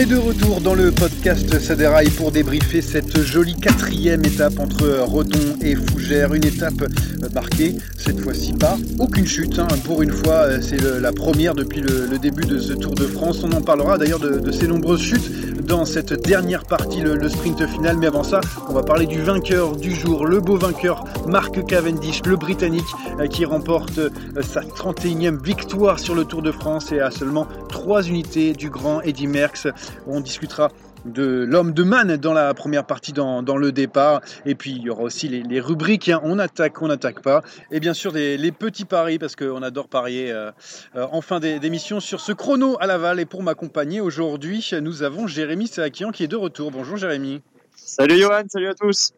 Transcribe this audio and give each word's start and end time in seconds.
Est 0.00 0.06
de 0.06 0.16
retour 0.16 0.60
dans 0.60 0.74
le 0.74 0.92
podcast 0.92 1.58
Saderail 1.58 2.10
pour 2.10 2.30
débriefer 2.30 2.82
cette 2.82 3.20
jolie 3.20 3.56
quatrième 3.56 4.24
étape 4.24 4.60
entre 4.60 4.86
Redon 4.86 5.56
et 5.60 5.74
Fougères. 5.74 6.34
Une 6.34 6.44
étape 6.44 6.82
euh, 6.82 7.28
marquée, 7.34 7.74
cette 7.96 8.20
fois-ci 8.20 8.52
pas 8.52 8.76
aucune 9.00 9.26
chute. 9.26 9.58
hein. 9.58 9.66
Pour 9.84 10.02
une 10.02 10.12
fois, 10.12 10.44
euh, 10.44 10.60
c'est 10.60 10.80
la 11.00 11.12
première 11.12 11.54
depuis 11.54 11.80
le, 11.80 12.16
début 12.18 12.44
de 12.44 12.60
ce 12.60 12.74
Tour 12.74 12.94
de 12.94 13.06
France. 13.06 13.42
On 13.42 13.50
en 13.50 13.60
parlera 13.60 13.98
d'ailleurs 13.98 14.20
de 14.20 14.52
ces 14.52 14.68
nombreuses 14.68 15.00
chutes 15.00 15.30
dans 15.68 15.84
cette 15.84 16.14
dernière 16.14 16.64
partie, 16.64 17.00
le, 17.00 17.28
sprint 17.28 17.66
final. 17.66 17.98
Mais 17.98 18.06
avant 18.06 18.24
ça, 18.24 18.40
on 18.70 18.72
va 18.72 18.82
parler 18.82 19.06
du 19.06 19.20
vainqueur 19.20 19.76
du 19.76 19.94
jour, 19.94 20.24
le 20.24 20.40
beau 20.40 20.56
vainqueur, 20.56 21.04
Mark 21.26 21.64
Cavendish, 21.66 22.22
le 22.24 22.36
Britannique, 22.36 22.86
euh, 23.20 23.26
qui 23.26 23.44
remporte 23.44 23.98
euh, 23.98 24.10
sa 24.40 24.62
31e 24.62 25.42
victoire 25.42 25.98
sur 25.98 26.14
le 26.14 26.24
Tour 26.24 26.40
de 26.40 26.52
France 26.52 26.90
et 26.90 27.00
à 27.00 27.10
seulement 27.10 27.46
3 27.68 28.08
unités 28.08 28.54
du 28.54 28.70
grand 28.70 29.02
Eddy 29.02 29.26
Merckx. 29.26 29.68
On 30.06 30.20
discutera 30.20 30.70
de 31.04 31.44
l'homme 31.48 31.72
de 31.72 31.82
Man 31.82 32.16
dans 32.16 32.32
la 32.32 32.52
première 32.54 32.84
partie 32.84 33.12
dans, 33.12 33.42
dans 33.42 33.56
le 33.56 33.72
départ 33.72 34.20
et 34.46 34.54
puis 34.54 34.72
il 34.72 34.82
y 34.82 34.90
aura 34.90 35.02
aussi 35.02 35.28
les, 35.28 35.42
les 35.42 35.60
rubriques 35.60 36.08
hein. 36.08 36.20
on 36.24 36.38
attaque 36.38 36.82
on 36.82 36.88
n'attaque 36.88 37.22
pas 37.22 37.42
et 37.70 37.80
bien 37.80 37.94
sûr 37.94 38.12
les 38.12 38.52
petits 38.52 38.84
paris 38.84 39.18
parce 39.18 39.36
qu'on 39.36 39.62
adore 39.62 39.88
parier 39.88 40.32
euh, 40.32 40.50
euh, 40.96 41.06
en 41.12 41.20
fin 41.20 41.40
d'é- 41.40 41.58
d'émission 41.60 42.00
sur 42.00 42.20
ce 42.20 42.32
chrono 42.32 42.76
à 42.80 42.86
Laval 42.86 43.20
et 43.20 43.26
pour 43.26 43.42
m'accompagner 43.42 44.00
aujourd'hui 44.00 44.68
nous 44.82 45.02
avons 45.02 45.26
Jérémy 45.26 45.66
Saakian 45.68 46.10
qui 46.10 46.24
est 46.24 46.28
de 46.28 46.36
retour 46.36 46.70
bonjour 46.70 46.96
Jérémy 46.96 47.42
Salut 47.76 48.18
Johan, 48.18 48.42
salut 48.48 48.68
à 48.68 48.74
tous. 48.74 49.12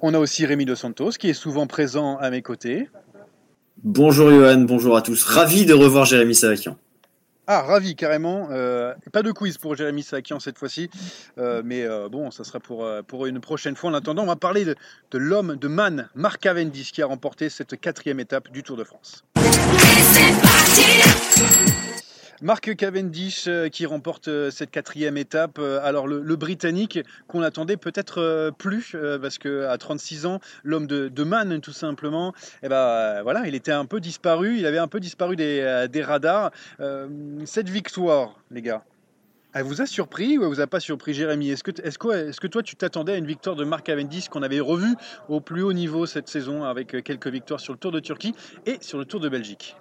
on 0.00 0.14
a 0.14 0.18
aussi 0.18 0.46
Rémi 0.46 0.64
Dos 0.64 0.76
Santos 0.76 1.10
qui 1.10 1.28
est 1.28 1.34
souvent 1.34 1.66
présent 1.66 2.16
à 2.18 2.30
mes 2.30 2.42
côtés 2.42 2.88
Bonjour 3.82 4.30
Johan, 4.30 4.58
bonjour 4.62 4.94
à 4.96 5.00
tous. 5.02 5.24
Ravi 5.24 5.64
de 5.64 5.72
revoir 5.72 6.04
Jérémy 6.04 6.34
Savakian. 6.34 6.76
Ah, 7.52 7.62
ravi, 7.62 7.96
carrément. 7.96 8.46
Euh, 8.52 8.94
pas 9.12 9.24
de 9.24 9.32
quiz 9.32 9.58
pour 9.58 9.74
Jérémy 9.74 10.04
Sakian 10.04 10.38
cette 10.38 10.56
fois-ci, 10.56 10.88
Euh, 11.36 11.62
mais 11.64 11.82
euh, 11.82 12.08
bon, 12.08 12.30
ça 12.30 12.44
sera 12.44 12.60
pour, 12.60 13.26
une 13.26 13.40
prochaine 13.40 13.74
fois. 13.74 13.90
En 13.90 13.94
attendant, 13.94 14.22
on 14.22 14.26
va 14.26 14.36
parler 14.36 14.64
de, 14.64 14.76
l'homme 15.14 15.56
de 15.56 15.66
Man, 15.66 16.08
Mark 16.14 16.40
Cavendish, 16.40 16.92
qui 16.92 17.02
a 17.02 17.06
remporté 17.06 17.48
cette 17.48 17.80
quatrième 17.80 18.20
étape 18.20 18.52
du 18.52 18.62
Tour 18.62 18.76
de 18.76 18.84
France. 18.84 19.24
Mark 22.42 22.74
Cavendish 22.74 23.48
euh, 23.48 23.68
qui 23.68 23.84
remporte 23.84 24.28
euh, 24.28 24.50
cette 24.50 24.70
quatrième 24.70 25.18
étape. 25.18 25.58
Euh, 25.58 25.78
Alors 25.82 26.06
le, 26.06 26.36
Britannique 26.36 26.98
qu'on 27.28 27.42
attendait 27.42 27.76
peut-être 27.76 28.50
plus 28.56 28.96
parce 29.20 29.36
que 29.36 29.66
à 29.66 29.76
36 29.76 30.24
ans, 30.24 30.40
l'homme 30.64 30.86
de, 30.86 31.08
de 31.08 31.22
Man 31.22 31.60
tout 31.60 31.72
simplement, 31.72 32.32
eh 32.62 32.68
ben 32.68 33.22
voilà, 33.22 33.46
il 33.46 33.54
était 33.54 33.72
un 33.72 33.84
peu 33.84 34.00
disparu. 34.00 34.56
Il 34.56 34.64
avait 34.64 34.78
un 34.78 34.88
peu 34.88 35.00
disparu 35.00 35.36
des, 35.36 36.02
radars. 36.02 36.50
Cette 37.44 37.68
victoire, 37.68 38.38
les 38.50 38.62
gars, 38.62 38.84
elle 39.52 39.64
vous 39.64 39.82
a 39.82 39.86
surpris 39.86 40.38
ou 40.38 40.42
elle 40.44 40.48
vous 40.48 40.60
a 40.60 40.66
pas 40.66 40.80
surpris, 40.80 41.12
Jérémy? 41.12 41.50
Est-ce 41.50 41.62
que, 41.62 41.72
est-ce 41.82 42.40
que, 42.40 42.46
toi 42.46 42.62
tu 42.62 42.74
t'attendais 42.74 43.12
à 43.12 43.16
une 43.16 43.26
victoire 43.26 43.56
de 43.56 43.64
Mark 43.64 43.84
Cavendish 43.84 44.30
qu'on 44.30 44.42
avait 44.42 44.60
revu 44.60 44.94
au 45.28 45.40
plus 45.40 45.62
haut 45.62 45.74
niveau 45.74 46.06
cette 46.06 46.28
saison 46.28 46.64
avec 46.64 47.02
quelques 47.04 47.28
victoires 47.28 47.60
sur 47.60 47.74
le 47.74 47.78
Tour 47.78 47.92
de 47.92 48.00
Turquie 48.00 48.34
et 48.64 48.78
sur 48.80 48.96
le 48.96 49.04
Tour 49.04 49.20
de 49.20 49.28
Belgique? 49.28 49.76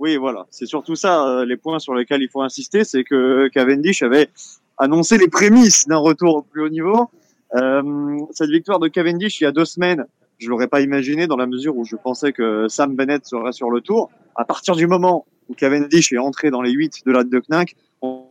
Oui, 0.00 0.16
voilà, 0.16 0.46
c'est 0.50 0.66
surtout 0.66 0.96
ça, 0.96 1.26
euh, 1.26 1.44
les 1.44 1.56
points 1.56 1.78
sur 1.78 1.94
lesquels 1.94 2.22
il 2.22 2.28
faut 2.28 2.42
insister, 2.42 2.82
c'est 2.84 3.04
que 3.04 3.48
Cavendish 3.48 4.02
avait 4.02 4.30
annoncé 4.78 5.18
les 5.18 5.28
prémices 5.28 5.86
d'un 5.86 5.98
retour 5.98 6.36
au 6.36 6.42
plus 6.42 6.62
haut 6.62 6.68
niveau. 6.68 7.10
Euh, 7.54 8.18
cette 8.32 8.50
victoire 8.50 8.78
de 8.78 8.88
Cavendish 8.88 9.40
il 9.40 9.44
y 9.44 9.46
a 9.46 9.52
deux 9.52 9.66
semaines, 9.66 10.06
je 10.38 10.48
l'aurais 10.48 10.66
pas 10.66 10.80
imaginé 10.80 11.26
dans 11.26 11.36
la 11.36 11.46
mesure 11.46 11.76
où 11.76 11.84
je 11.84 11.96
pensais 11.96 12.32
que 12.32 12.66
Sam 12.68 12.96
Bennett 12.96 13.24
serait 13.26 13.52
sur 13.52 13.70
le 13.70 13.80
tour. 13.80 14.10
À 14.34 14.44
partir 14.44 14.74
du 14.74 14.86
moment 14.86 15.26
où 15.48 15.54
Cavendish 15.54 16.12
est 16.12 16.18
entré 16.18 16.50
dans 16.50 16.62
les 16.62 16.72
huit 16.72 17.02
de 17.06 17.12
la 17.12 17.22
de 17.22 17.42
Knack, 17.48 17.76
on 18.00 18.24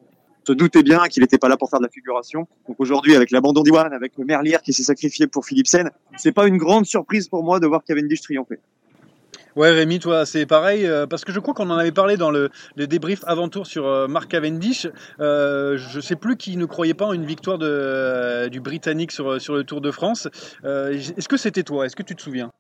se 0.46 0.54
doutait 0.54 0.84
bien 0.84 1.08
qu'il 1.08 1.22
n'était 1.22 1.38
pas 1.38 1.48
là 1.48 1.56
pour 1.56 1.70
faire 1.70 1.80
de 1.80 1.86
la 1.86 1.92
figuration. 1.92 2.48
Donc 2.68 2.78
aujourd'hui, 2.80 3.16
avec 3.16 3.32
l'abandon 3.32 3.64
d'Iwan, 3.64 3.94
avec 3.94 4.14
le 4.18 4.26
Merlier 4.26 4.58
qui 4.64 4.74
s'est 4.74 4.84
sacrifié 4.84 5.28
pour 5.28 5.46
Philipsen, 5.46 5.92
c'est 6.18 6.32
pas 6.32 6.48
une 6.48 6.58
grande 6.58 6.86
surprise 6.86 7.28
pour 7.28 7.44
moi 7.44 7.60
de 7.60 7.68
voir 7.68 7.84
Cavendish 7.84 8.22
triompher. 8.22 8.60
Ouais, 9.56 9.70
Rémi, 9.72 10.00
toi, 10.00 10.26
c'est 10.26 10.46
pareil, 10.46 10.86
euh, 10.86 11.08
parce 11.08 11.26
que 11.26 11.32
je 11.32 11.40
crois 11.40 11.54
qu'on 11.54 11.70
en 11.70 11.78
avait 11.78 11.92
parlé 11.92 12.16
dans 12.16 12.32
le, 12.32 12.50
le 12.76 12.88
débrief 12.88 13.22
avant-tour 13.26 13.68
sur 13.68 13.86
euh, 13.86 14.08
Mark 14.08 14.30
Cavendish. 14.30 14.88
Euh, 15.20 15.78
je 15.78 16.00
sais 16.00 16.16
plus 16.16 16.38
qui 16.38 16.56
ne 16.56 16.66
croyait 16.66 16.94
pas 16.94 17.06
en 17.06 17.14
une 17.14 17.26
victoire 17.26 17.58
de, 17.58 17.68
euh, 17.68 18.50
du 18.50 18.62
Britannique 18.62 19.12
sur, 19.12 19.42
sur 19.42 19.54
le 19.54 19.64
Tour 19.64 19.82
de 19.82 19.92
France. 19.92 20.28
Euh, 20.64 20.94
Est-ce 20.94 21.28
que 21.28 21.38
c'était 21.38 21.64
toi? 21.64 21.86
Est-ce 21.86 21.96
que 21.96 22.04
tu 22.04 22.16
te 22.16 22.22
souviens? 22.22 22.52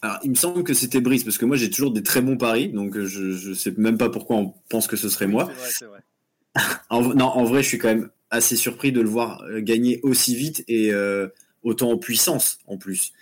Alors, 0.00 0.18
il 0.22 0.30
me 0.30 0.36
semble 0.36 0.64
que 0.64 0.74
c'était 0.74 1.00
Brice, 1.00 1.24
parce 1.24 1.38
que 1.38 1.44
moi 1.44 1.56
j'ai 1.56 1.70
toujours 1.70 1.92
des 1.92 2.02
très 2.02 2.20
bons 2.20 2.36
paris, 2.36 2.68
donc 2.68 2.98
je, 2.98 3.30
je 3.32 3.52
sais 3.52 3.72
même 3.76 3.98
pas 3.98 4.08
pourquoi 4.08 4.36
on 4.36 4.54
pense 4.68 4.88
que 4.88 4.96
ce 4.96 5.08
serait 5.08 5.28
moi. 5.28 5.44
Vrai, 5.44 5.54
c'est 5.70 5.84
vrai. 5.86 6.00
En, 6.90 7.02
non, 7.14 7.26
en 7.26 7.44
vrai, 7.44 7.62
je 7.62 7.68
suis 7.68 7.78
quand 7.78 7.88
même 7.88 8.10
assez 8.30 8.56
surpris 8.56 8.92
de 8.92 9.00
le 9.00 9.08
voir 9.08 9.42
gagner 9.58 10.00
aussi 10.02 10.34
vite 10.34 10.64
et 10.68 10.92
autant 11.62 11.90
en 11.92 11.98
puissance 11.98 12.58
en 12.66 12.76
plus. 12.76 13.12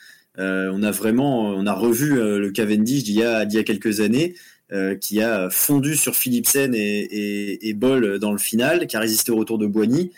Euh, 0.41 0.71
on 0.73 0.83
a 0.83 0.91
vraiment, 0.91 1.49
on 1.51 1.67
a 1.67 1.73
revu 1.75 2.19
euh, 2.19 2.39
le 2.39 2.51
Cavendish 2.51 3.05
d'il 3.05 3.17
y 3.17 3.23
a, 3.23 3.45
quelques 3.63 4.01
années, 4.01 4.35
euh, 4.73 4.95
qui 4.95 5.21
a 5.21 5.51
fondu 5.51 5.97
sur 5.97 6.17
Philipsen 6.17 6.75
et, 6.75 7.69
et, 7.69 7.75
Boll 7.75 8.19
dans 8.19 8.33
le 8.33 8.39
final, 8.39 8.87
qui 8.87 8.97
a 8.97 9.01
résisté 9.01 9.33
au 9.33 9.37
retour 9.37 9.59
de 9.59 9.67
Boigny. 9.67 10.13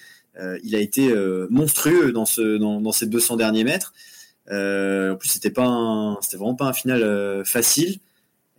Il 0.64 0.74
a 0.74 0.78
été 0.78 1.12
monstrueux 1.50 2.10
dans, 2.10 2.24
ce, 2.24 2.56
dans, 2.56 2.80
dans 2.80 2.92
ces 2.92 3.06
200 3.06 3.36
derniers 3.36 3.64
mètres. 3.64 3.92
En 4.50 5.16
plus, 5.16 5.28
c'était 5.28 5.50
pas, 5.50 6.16
c'était 6.22 6.38
vraiment 6.38 6.54
pas 6.54 6.66
un 6.66 6.72
final 6.72 7.44
facile. 7.44 7.98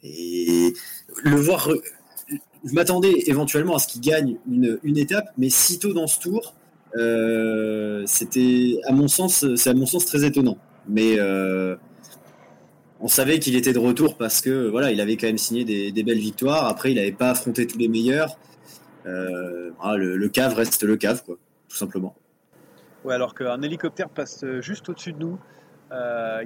Et 0.03 0.73
le 1.23 1.35
voir, 1.35 1.69
je 2.29 2.73
m'attendais 2.73 3.23
éventuellement 3.25 3.75
à 3.75 3.79
ce 3.79 3.87
qu'il 3.87 4.01
gagne 4.01 4.37
une, 4.49 4.97
étape, 4.97 5.29
mais 5.37 5.49
si 5.49 5.79
tôt 5.79 5.93
dans 5.93 6.07
ce 6.07 6.19
tour, 6.19 6.53
c'était, 8.05 8.79
à 8.85 8.91
mon 8.91 9.07
sens, 9.07 9.45
c'est 9.55 9.69
à 9.69 9.73
mon 9.73 9.87
sens 9.87 10.05
très 10.05 10.25
étonnant. 10.25 10.57
Mais 10.87 11.19
euh, 11.19 11.75
on 12.99 13.07
savait 13.07 13.39
qu'il 13.39 13.55
était 13.55 13.73
de 13.73 13.79
retour 13.79 14.17
parce 14.17 14.41
que 14.41 14.69
voilà, 14.69 14.91
il 14.91 15.01
avait 15.01 15.17
quand 15.17 15.27
même 15.27 15.37
signé 15.37 15.63
des, 15.63 16.03
belles 16.03 16.17
victoires. 16.17 16.67
Après, 16.67 16.91
il 16.91 16.95
n'avait 16.95 17.11
pas 17.11 17.31
affronté 17.31 17.67
tous 17.67 17.77
les 17.77 17.87
meilleurs. 17.87 18.37
Euh, 19.05 19.71
voilà, 19.79 19.97
le, 19.97 20.17
le 20.17 20.29
cave 20.29 20.53
reste 20.53 20.83
le 20.83 20.95
cave, 20.95 21.23
tout 21.25 21.37
simplement. 21.75 22.15
Ouais, 23.03 23.13
alors 23.13 23.35
qu'un 23.35 23.61
hélicoptère 23.61 24.09
passe 24.09 24.43
euh, 24.43 24.61
juste 24.61 24.87
au-dessus 24.87 25.13
de 25.13 25.19
nous, 25.19 25.39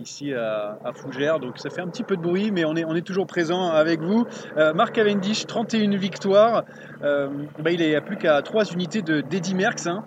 ici 0.01 0.34
à, 0.34 0.78
Fougères, 0.94 1.40
donc 1.40 1.57
ça 1.57 1.69
fait 1.69 1.80
un 1.80 1.88
petit 1.88 2.04
peu 2.04 2.18
de 2.18 2.22
bruit, 2.22 2.51
mais 2.51 2.66
on 2.66 2.75
est, 2.75 3.01
toujours 3.01 3.25
présent 3.25 3.69
avec 3.69 4.01
vous. 4.01 4.25
Mark 4.75 4.94
Cavendish, 4.94 5.45
31 5.45 5.95
victoires, 5.95 6.66
bah, 7.00 7.72
il 7.72 7.81
est 7.81 7.95
à 7.95 8.01
plus 8.01 8.18
qu'à 8.18 8.42
3 8.42 8.66
unités 8.74 9.01
de 9.01 9.22
d'Eddy 9.22 9.56
Merckx. 9.56 9.88
hein. 9.88 10.04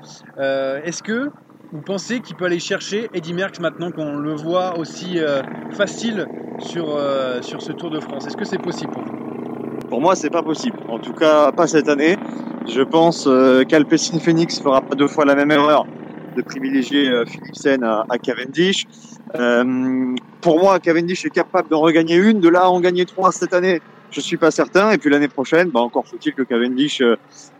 Est-ce 0.85 1.03
que 1.03 1.31
vous 1.72 1.81
pensez 1.82 2.20
qu'il 2.20 2.37
peut 2.37 2.46
aller 2.46 2.58
chercher 2.58 3.08
Eddy 3.14 3.32
Merckx 3.32 3.61
maintenant 3.61 3.90
qu'on 3.90 4.17
le 4.17 4.34
voit 4.34 4.78
aussi 4.78 5.19
euh, 5.19 5.43
facile 5.72 6.26
sur, 6.58 6.96
euh, 6.96 7.40
sur 7.43 7.62
ce 7.62 7.72
Tour 7.72 7.90
de 7.90 8.00
France? 8.00 8.26
Est-ce 8.26 8.37
que 8.37 8.44
c'est 8.44 8.58
possible 8.58 8.93
pour 8.93 9.02
vous? 9.05 9.88
Pour 9.88 10.00
moi, 10.00 10.14
c'est 10.14 10.31
pas 10.31 10.43
possible. 10.43 10.78
En 10.88 10.99
tout 10.99 11.12
cas, 11.12 11.52
pas 11.52 11.67
cette 11.67 11.88
année. 11.88 12.17
Je 12.69 12.82
pense 12.82 13.26
euh, 13.26 13.64
qu'Alpecin 13.64 14.19
Phoenix 14.19 14.61
fera 14.61 14.81
pas 14.81 14.94
deux 14.94 15.08
fois 15.08 15.25
la 15.25 15.34
même 15.34 15.50
erreur 15.50 15.87
de 16.37 16.43
privilégier 16.43 17.08
euh, 17.08 17.25
Philipsen 17.25 17.82
à, 17.82 18.05
à 18.08 18.19
Cavendish. 18.19 18.87
Pour 20.40 20.58
moi, 20.58 20.78
Cavendish 20.81 21.25
est 21.25 21.31
capable 21.31 21.69
d'en 21.69 21.81
regagner 21.81 22.16
une. 22.16 22.40
De 22.40 22.49
là 22.49 22.62
à 22.62 22.69
en 22.69 22.81
gagner 22.81 23.05
trois 23.05 23.31
cette 23.31 23.52
année, 23.52 23.81
je 24.11 24.21
suis 24.21 24.37
pas 24.37 24.51
certain. 24.51 24.91
Et 24.91 24.99
puis 24.99 25.11
l'année 25.11 25.29
prochaine, 25.29 25.71
bah, 25.71 25.81
encore 25.81 26.07
faut-il 26.07 26.35
que 26.35 26.43
Cavendish 26.43 27.01
euh, 27.01 27.17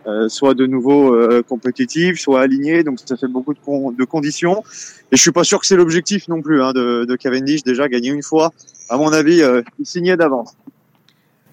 euh, 0.07 0.29
soit 0.29 0.53
de 0.53 0.65
nouveau 0.65 1.13
euh, 1.13 1.43
compétitif, 1.43 2.19
soit 2.19 2.41
aligné. 2.41 2.83
Donc 2.83 2.99
ça 3.05 3.17
fait 3.17 3.27
beaucoup 3.27 3.53
de, 3.53 3.59
con- 3.59 3.95
conditions. 4.09 4.63
Et 5.11 5.17
je 5.17 5.21
suis 5.21 5.31
pas 5.31 5.43
sûr 5.43 5.59
que 5.59 5.65
c'est 5.65 5.75
l'objectif 5.75 6.27
non 6.27 6.41
plus 6.41 6.61
hein, 6.61 6.73
de, 6.73 7.05
de 7.05 7.15
Cavendish. 7.15 7.63
Déjà 7.63 7.87
gagner 7.87 8.09
une 8.09 8.23
fois, 8.23 8.51
à 8.89 8.97
mon 8.97 9.11
avis, 9.11 9.41
euh, 9.41 9.61
il 9.79 9.85
signait 9.85 10.17
d'avance. 10.17 10.55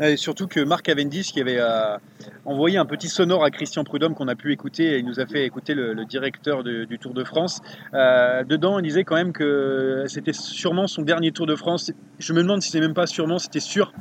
Et 0.00 0.16
surtout 0.16 0.46
que 0.46 0.60
Marc 0.60 0.84
Cavendish, 0.86 1.32
qui 1.32 1.40
avait 1.40 1.58
euh, 1.58 1.96
envoyé 2.44 2.78
un 2.78 2.86
petit 2.86 3.08
sonore 3.08 3.42
à 3.42 3.50
Christian 3.50 3.82
Prudhomme 3.84 4.14
qu'on 4.14 4.28
a 4.28 4.36
pu 4.36 4.52
écouter, 4.52 4.94
et 4.94 4.98
il 4.98 5.04
nous 5.04 5.18
a 5.18 5.26
fait 5.26 5.44
écouter 5.44 5.74
le, 5.74 5.92
le 5.92 6.04
directeur 6.04 6.62
de- 6.62 6.84
du 6.84 6.98
Tour 6.98 7.14
de 7.14 7.24
France. 7.24 7.60
Euh, 7.94 8.44
dedans, 8.44 8.78
il 8.78 8.82
disait 8.84 9.02
quand 9.04 9.16
même 9.16 9.32
que 9.32 10.04
c'était 10.06 10.32
sûrement 10.32 10.86
son 10.86 11.02
dernier 11.02 11.32
Tour 11.32 11.46
de 11.46 11.56
France. 11.56 11.90
Je 12.20 12.32
me 12.32 12.42
demande 12.42 12.62
si 12.62 12.70
c'est 12.70 12.80
même 12.80 12.94
pas 12.94 13.06
sûrement, 13.06 13.38
c'était 13.40 13.58
sûr 13.60 13.92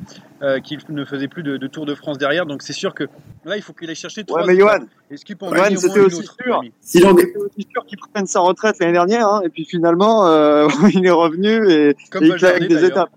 euh, 0.42 0.60
qu'il 0.60 0.78
ne 0.90 1.04
faisait 1.04 1.26
plus 1.28 1.42
de, 1.42 1.56
de 1.56 1.66
Tour 1.66 1.84
de 1.84 1.94
France 1.96 2.16
derrière. 2.16 2.46
Donc 2.46 2.62
c'est 2.62 2.72
sûr 2.72 2.94
que 2.94 3.04
là, 3.44 3.56
il 3.56 3.62
faut 3.62 3.72
qu'il 3.72 3.88
aille 3.90 3.96
chercher 3.96 4.22
trois. 4.24 4.42
Ouais, 4.42 4.54
mais. 4.54 4.56
Johan, 4.60 4.78
Est-ce 5.10 5.24
qu'il 5.24 5.36
peut 5.36 5.46
en 5.46 5.50
Johan, 5.54 5.62
gagner 5.64 5.76
au 5.78 5.80
c'était 5.80 6.00
aussi 6.00 6.16
autre 6.20 6.36
sûr. 6.42 6.62
Si 6.80 7.02
aussi 7.04 7.66
sûr 7.72 7.84
qu'il 7.86 7.98
prenne 7.98 8.26
sa 8.26 8.40
retraite 8.40 8.76
l'année 8.78 8.92
dernière, 8.92 9.26
hein, 9.26 9.40
et 9.44 9.48
puis 9.48 9.64
finalement, 9.64 10.26
euh, 10.28 10.68
il 10.94 11.04
est 11.04 11.10
revenu 11.10 11.68
et, 11.70 11.96
Comme 12.10 12.22
et 12.24 12.28
il 12.28 12.34
claque 12.36 12.60
des 12.60 12.68
d'ailleurs. 12.68 12.90
étapes. 12.90 13.10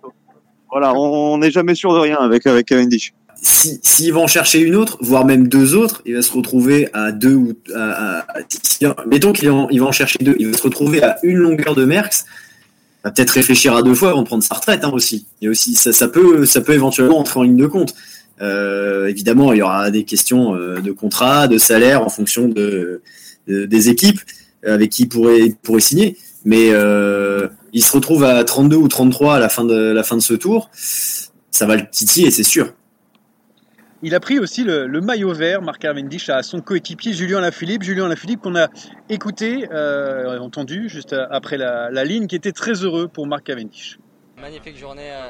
Voilà, 0.72 0.94
on 0.96 1.38
n'est 1.38 1.52
jamais 1.52 1.76
sûr 1.76 1.94
de 1.94 2.00
rien 2.00 2.18
avec 2.18 2.48
avec 2.48 2.68
Cavendish. 2.68 3.14
si 3.42 3.80
s'il 3.84 4.14
va 4.14 4.20
en 4.22 4.28
chercher 4.28 4.60
une 4.60 4.76
autre, 4.76 4.98
voire 5.02 5.26
même 5.26 5.48
deux 5.48 5.76
autres, 5.76 6.02
il 6.06 6.16
va 6.16 6.22
se 6.22 6.32
retrouver 6.32 6.90
à 6.94 7.12
deux 7.12 7.34
ou 7.36 7.54
à, 7.76 8.26
si- 8.50 8.86
mettons 9.08 9.34
qu'il 9.34 9.50
en, 9.50 9.68
il 9.70 9.80
va 9.82 9.88
en 9.88 9.92
chercher 9.92 10.20
deux, 10.22 10.36
il 10.40 10.50
va 10.52 10.58
se 10.58 10.64
retrouver 10.64 11.04
à 11.04 11.18
une 11.24 11.38
longueur 11.38 11.76
de 11.76 11.84
Merckx. 11.86 12.26
Va 13.04 13.10
peut-être 13.12 13.32
réfléchir 13.32 13.76
à 13.76 13.82
deux 13.82 13.96
fois 13.96 14.12
avant 14.12 14.22
de 14.22 14.28
prendre 14.28 14.44
sa 14.44 14.54
retraite 14.56 14.84
hein, 14.84 14.92
aussi. 14.94 15.26
A 15.44 15.50
aussi 15.50 15.74
ça, 15.74 16.08
peut 16.08 16.46
ça 16.46 16.62
peut 16.62 16.74
éventuellement 16.74 17.18
entrer 17.20 17.40
en 17.40 17.44
ligne 17.44 17.58
de 17.58 17.66
compte. 17.68 17.96
Euh, 18.42 19.08
évidemment, 19.08 19.54
il 19.54 19.60
y 19.60 19.62
aura 19.62 19.90
des 19.92 20.04
questions 20.04 20.56
euh, 20.56 20.80
de 20.82 20.92
contrat, 20.92 21.48
de 21.48 21.58
salaire 21.58 22.04
en 22.04 22.10
fonction 22.10 22.48
de, 22.48 23.02
de- 23.48 23.66
des 23.66 23.90
équipes 23.90 24.20
avec 24.66 24.92
qui 24.92 25.04
il 25.04 25.10
pourrait 25.10 25.54
pourrait 25.64 25.82
signer. 25.82 26.16
Mais 26.46 26.70
euh, 26.72 27.48
il 27.74 27.84
se 27.84 27.92
retrouve 27.94 28.24
à 28.24 28.44
32 28.44 28.76
ou 28.76 28.88
33 28.88 29.36
à 29.36 29.40
la 29.40 29.50
fin 29.50 29.64
de 29.64 29.76
la 29.76 30.04
fin 30.04 30.16
de 30.16 30.22
ce 30.22 30.34
tour. 30.34 30.70
Ça 30.74 31.66
va 31.66 31.76
le 31.76 31.90
titiller, 31.90 32.32
c'est 32.32 32.44
sûr. 32.44 32.74
Il 34.04 34.16
a 34.16 34.20
pris 34.20 34.40
aussi 34.40 34.64
le, 34.64 34.88
le 34.88 35.00
maillot 35.00 35.32
vert, 35.34 35.62
Marc 35.62 35.82
Cavendish, 35.82 36.30
à 36.30 36.42
son 36.42 36.60
coéquipier 36.60 37.14
Julien 37.14 37.40
Lafilippe. 37.40 37.84
Julien 37.84 38.08
Lafilippe 38.08 38.42
qu'on 38.42 38.56
a 38.56 38.68
écouté, 39.10 39.68
euh, 39.72 40.40
entendu 40.40 40.90
juste 40.90 41.16
après 41.30 41.58
la, 41.58 41.92
la 41.92 42.04
ligne, 42.04 42.26
qui 42.26 42.36
était 42.36 42.52
très 42.52 42.74
heureux 42.74 43.08
pour 43.08 43.28
Marc 43.28 43.44
Cavendish. 43.44 44.00
Magnifique 44.40 44.76
journée, 44.76 45.12
euh, 45.12 45.30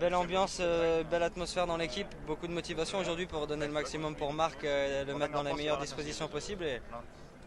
belle 0.00 0.14
ambiance, 0.14 0.58
euh, 0.60 1.02
belle 1.04 1.22
atmosphère 1.22 1.66
dans 1.66 1.76
l'équipe, 1.76 2.06
beaucoup 2.26 2.46
de 2.46 2.52
motivation 2.52 2.98
aujourd'hui 2.98 3.26
pour 3.26 3.46
donner 3.46 3.66
le 3.66 3.72
maximum 3.72 4.14
pour 4.14 4.32
Marc, 4.32 4.64
euh, 4.64 5.04
le 5.04 5.14
mettre 5.14 5.32
dans 5.34 5.42
les 5.42 5.52
meilleures 5.52 5.80
dispositions 5.80 6.28
possibles. 6.28 6.64
Et 6.64 6.80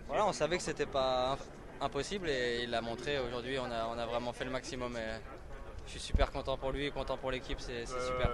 voilà, 0.07 0.27
on 0.27 0.33
savait 0.33 0.57
que 0.57 0.63
c'était 0.63 0.85
pas 0.85 1.37
impossible 1.81 2.27
et 2.29 2.63
il 2.63 2.69
l'a 2.71 2.81
montré 2.81 3.17
aujourd'hui. 3.19 3.57
On 3.59 3.65
a, 3.71 3.89
on 3.95 3.99
a 3.99 4.05
vraiment 4.05 4.33
fait 4.33 4.45
le 4.45 4.51
maximum. 4.51 4.93
Et 4.95 5.19
je 5.85 5.91
suis 5.93 5.99
super 6.01 6.31
content 6.31 6.55
pour 6.55 6.71
lui, 6.71 6.91
content 6.91 7.17
pour 7.17 7.31
l'équipe, 7.31 7.57
c'est 7.59 7.83
c'est 7.85 7.99
super. 8.05 8.29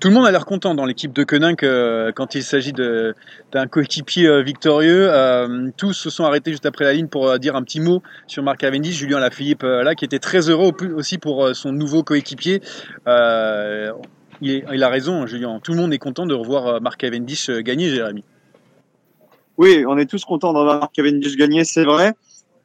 Tout 0.00 0.08
le 0.08 0.14
monde 0.14 0.26
a 0.26 0.30
l'air 0.30 0.46
content 0.46 0.74
dans 0.74 0.86
l'équipe 0.86 1.12
de 1.12 1.22
Koenig 1.22 1.62
euh, 1.62 2.12
quand 2.12 2.34
il 2.34 2.42
s'agit 2.42 2.72
de- 2.72 3.14
d'un 3.52 3.66
coéquipier 3.66 4.26
euh, 4.26 4.42
victorieux. 4.42 5.08
Euh, 5.10 5.68
tous 5.76 5.92
se 5.92 6.08
sont 6.08 6.24
arrêtés 6.24 6.50
juste 6.50 6.64
après 6.64 6.84
la 6.86 6.94
ligne 6.94 7.08
pour 7.08 7.28
euh, 7.28 7.36
dire 7.36 7.56
un 7.56 7.62
petit 7.62 7.80
mot 7.80 8.02
sur 8.26 8.42
Marc 8.42 8.58
Cavendish. 8.60 8.96
Julien 8.96 9.18
Lafilippe, 9.20 9.64
euh, 9.64 9.82
là, 9.82 9.94
qui 9.94 10.06
était 10.06 10.18
très 10.18 10.48
heureux 10.48 10.72
aussi 10.94 11.18
pour 11.18 11.44
euh, 11.44 11.52
son 11.52 11.72
nouveau 11.72 12.02
coéquipier. 12.02 12.62
Euh, 13.06 13.92
il, 14.40 14.52
est- 14.52 14.64
il 14.72 14.82
a 14.82 14.88
raison, 14.88 15.26
Julien. 15.26 15.60
Tout 15.62 15.72
le 15.72 15.78
monde 15.78 15.92
est 15.92 15.98
content 15.98 16.24
de 16.24 16.34
revoir 16.34 16.66
euh, 16.68 16.80
Marc 16.80 17.00
Cavendish 17.00 17.50
euh, 17.50 17.60
gagner, 17.60 17.90
Jérémy. 17.90 18.24
Oui, 19.58 19.84
on 19.86 19.98
est 19.98 20.06
tous 20.06 20.24
contents 20.24 20.52
d'en 20.54 20.62
voir 20.64 20.88
Cavendish 20.92 21.36
gagner, 21.36 21.64
c'est 21.64 21.84
vrai. 21.84 22.14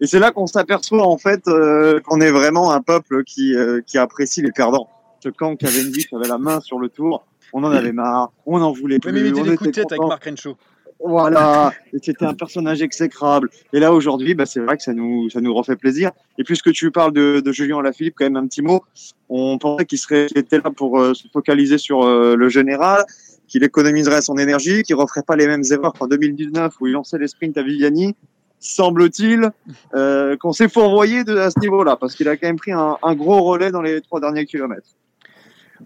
Et 0.04 0.06
c'est 0.06 0.20
là 0.20 0.32
qu'on 0.32 0.48
s'aperçoit 0.48 1.08
en 1.08 1.18
fait 1.18 1.48
euh, 1.48 2.02
qu'on 2.02 2.20
est 2.20 2.30
vraiment 2.30 2.74
un 2.74 2.82
peuple 2.82 3.24
qui, 3.24 3.56
euh, 3.56 3.80
qui 3.88 3.98
apprécie 3.98 4.42
les 4.42 4.52
perdants. 4.52 4.90
Que 5.24 5.30
quand 5.30 5.56
Cavendish 5.56 6.12
avait 6.12 6.28
la 6.28 6.38
main 6.38 6.60
sur 6.60 6.78
le 6.78 6.90
tour, 6.90 7.26
on 7.54 7.64
en 7.64 7.72
avait 7.72 7.94
marre, 7.94 8.34
on 8.46 8.62
en 8.62 8.74
voulait 8.74 9.00
plus, 9.00 9.14
mais 9.14 9.22
mettait 9.22 9.40
on 9.40 9.46
était 9.46 9.72
tête 9.72 9.94
avec. 9.94 10.06
Marc 10.06 10.26
Renshaw. 10.26 10.58
Voilà, 11.00 11.72
c'était 12.02 12.26
un 12.26 12.34
personnage 12.34 12.82
exécrable. 12.82 13.50
Et 13.72 13.80
là 13.80 13.94
aujourd'hui, 13.94 14.36
bah, 14.36 14.46
c'est 14.46 14.60
vrai 14.60 14.76
que 14.76 14.84
ça 14.84 14.94
nous 14.94 15.30
ça 15.30 15.40
nous 15.40 15.54
refait 15.54 15.78
plaisir. 15.78 16.12
Et 16.38 16.44
puisque 16.44 16.74
tu 16.74 16.92
parles 16.92 17.14
de, 17.14 17.40
de 17.40 17.52
Julien 17.54 17.80
Alaphilippe, 17.80 18.16
quand 18.18 18.26
même 18.26 18.36
un 18.36 18.48
petit 18.48 18.62
mot. 18.62 18.84
On 19.30 19.58
pensait 19.58 19.86
qu'il 19.86 20.00
serait 20.00 20.28
était 20.36 20.58
là 20.58 20.70
pour 20.76 21.00
euh, 21.00 21.14
se 21.14 21.30
focaliser 21.30 21.78
sur 21.78 22.04
euh, 22.04 22.36
le 22.36 22.50
général, 22.50 23.06
qu'il 23.48 23.64
économiserait 23.64 24.22
son 24.22 24.38
énergie, 24.38 24.84
qu'il 24.84 24.96
referait 24.96 25.24
pas 25.24 25.38
les 25.38 25.48
mêmes 25.48 25.64
erreurs 25.72 25.94
qu'en 25.94 26.08
2019 26.08 26.74
où 26.82 26.88
il 26.88 26.92
lançait 26.92 27.18
les 27.18 27.30
sprints 27.30 27.58
à 27.58 27.64
Viviani. 27.64 28.16
Semble-t-il 28.64 29.50
euh, 29.94 30.38
qu'on 30.38 30.54
s'est 30.54 30.70
fourvoyé 30.70 31.24
de, 31.26 31.36
à 31.38 31.52
ce 31.52 31.60
niveau-là, 31.60 31.98
parce 31.98 32.16
qu'il 32.16 32.30
a 32.30 32.38
quand 32.38 32.48
même 32.48 32.56
pris 32.56 32.72
un, 32.72 32.98
un 33.04 33.14
gros 33.14 33.44
relais 33.44 33.72
dans 33.72 33.82
les 33.82 34.00
trois 34.02 34.22
derniers 34.22 34.46
kilomètres. 34.46 34.88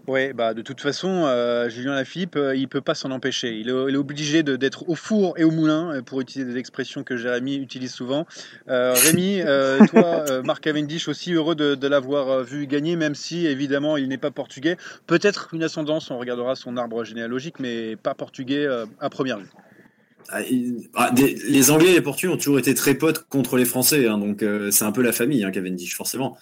Ouais, 0.06 0.32
bah 0.32 0.54
de 0.54 0.62
toute 0.62 0.80
façon, 0.80 1.24
euh, 1.26 1.68
Julien 1.68 1.94
Lafilippe, 1.96 2.36
euh, 2.36 2.54
il 2.54 2.68
peut 2.68 2.80
pas 2.80 2.94
s'en 2.94 3.10
empêcher. 3.10 3.58
Il 3.58 3.68
est, 3.68 3.72
il 3.88 3.94
est 3.94 3.98
obligé 3.98 4.44
d'être 4.44 4.88
au 4.88 4.94
four 4.94 5.36
et 5.38 5.42
au 5.44 5.50
moulin, 5.50 5.92
euh, 5.92 6.02
pour 6.02 6.20
utiliser 6.20 6.52
des 6.52 6.56
expressions 6.58 7.02
que 7.02 7.16
Jérémy 7.16 7.56
utilise 7.56 7.92
souvent. 7.92 8.24
Rémi, 8.68 9.40
toi, 9.90 10.42
Marc 10.44 10.62
Cavendish, 10.62 11.08
aussi 11.08 11.32
heureux 11.32 11.56
de, 11.56 11.74
de 11.74 11.88
l'avoir 11.88 12.44
vu 12.44 12.68
gagner, 12.68 12.94
même 12.94 13.16
si 13.16 13.46
évidemment 13.46 13.96
il 13.96 14.08
n'est 14.08 14.18
pas 14.18 14.30
portugais. 14.30 14.76
Peut-être 15.08 15.48
une 15.52 15.64
ascendance, 15.64 16.12
on 16.12 16.18
regardera 16.18 16.54
son 16.54 16.76
arbre 16.76 17.02
généalogique, 17.02 17.58
mais 17.58 17.96
pas 17.96 18.14
portugais 18.14 18.68
à 19.00 19.10
première 19.10 19.38
vue. 19.40 19.50
Ah, 19.50 19.52
il- 19.52 19.56
ah, 19.56 20.17
des- 20.17 20.17
les 20.36 21.70
Anglais 21.70 21.90
et 21.90 21.94
les 21.94 22.00
Portugais 22.02 22.32
ont 22.32 22.36
toujours 22.36 22.58
été 22.58 22.74
très 22.74 22.94
potes 22.94 23.26
contre 23.28 23.56
les 23.56 23.64
Français, 23.64 24.06
hein, 24.06 24.18
donc 24.18 24.42
euh, 24.42 24.70
c'est 24.70 24.84
un 24.84 24.92
peu 24.92 25.02
la 25.02 25.12
famille, 25.12 25.44
hein, 25.44 25.50
Cavendish, 25.50 25.96
forcément. 25.96 26.36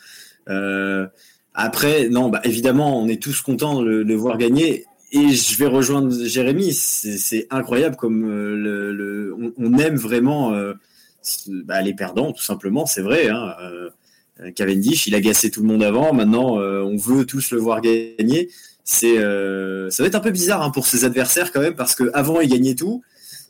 Euh, 0.49 1.07
après, 1.55 2.09
non, 2.11 2.29
bah, 2.29 2.41
évidemment, 2.45 3.01
on 3.01 3.09
est 3.09 3.21
tous 3.21 3.41
contents 3.41 3.81
de 3.81 3.89
le, 3.89 4.15
voir 4.15 4.37
gagner. 4.37 4.85
Et 5.13 5.31
je 5.31 5.57
vais 5.57 5.67
rejoindre 5.67 6.13
Jérémy, 6.25 6.75
c'est 6.75 7.47
incroyable 7.51 7.97
comme 7.97 8.25
euh, 8.25 8.57
le, 8.57 8.93
le- 8.93 9.53
on, 9.57 9.79
aime 9.79 9.97
vraiment 9.97 10.53
euh, 10.53 10.75
bah, 11.49 11.81
les 11.81 11.95
perdants, 11.95 12.33
tout 12.33 12.43
simplement, 12.43 12.85
c'est 12.85 13.01
vrai. 13.01 13.29
Hein, 13.29 13.55
euh, 13.63 14.51
Cavendish, 14.55 15.07
il 15.07 15.15
a 15.15 15.21
gassé 15.21 15.51
tout 15.51 15.63
le 15.63 15.69
monde 15.69 15.83
avant, 15.83 16.13
maintenant 16.13 16.57
on 16.59 16.97
veut 16.99 17.25
tous 17.25 17.53
le 17.53 17.59
voir 17.59 17.81
gagner. 17.81 18.51
C'est, 18.85 19.17
ça 19.17 20.03
va 20.03 20.07
être 20.07 20.15
un 20.15 20.21
peu 20.21 20.31
bizarre 20.31 20.61
hein, 20.63 20.71
pour 20.71 20.87
ses 20.87 21.07
adversaires 21.07 21.53
quand 21.53 21.63
même, 21.63 21.75
parce 21.75 21.95
qu'avant 21.95 22.41
il 22.43 22.51
gagnait 22.51 22.75
tout, 22.75 23.03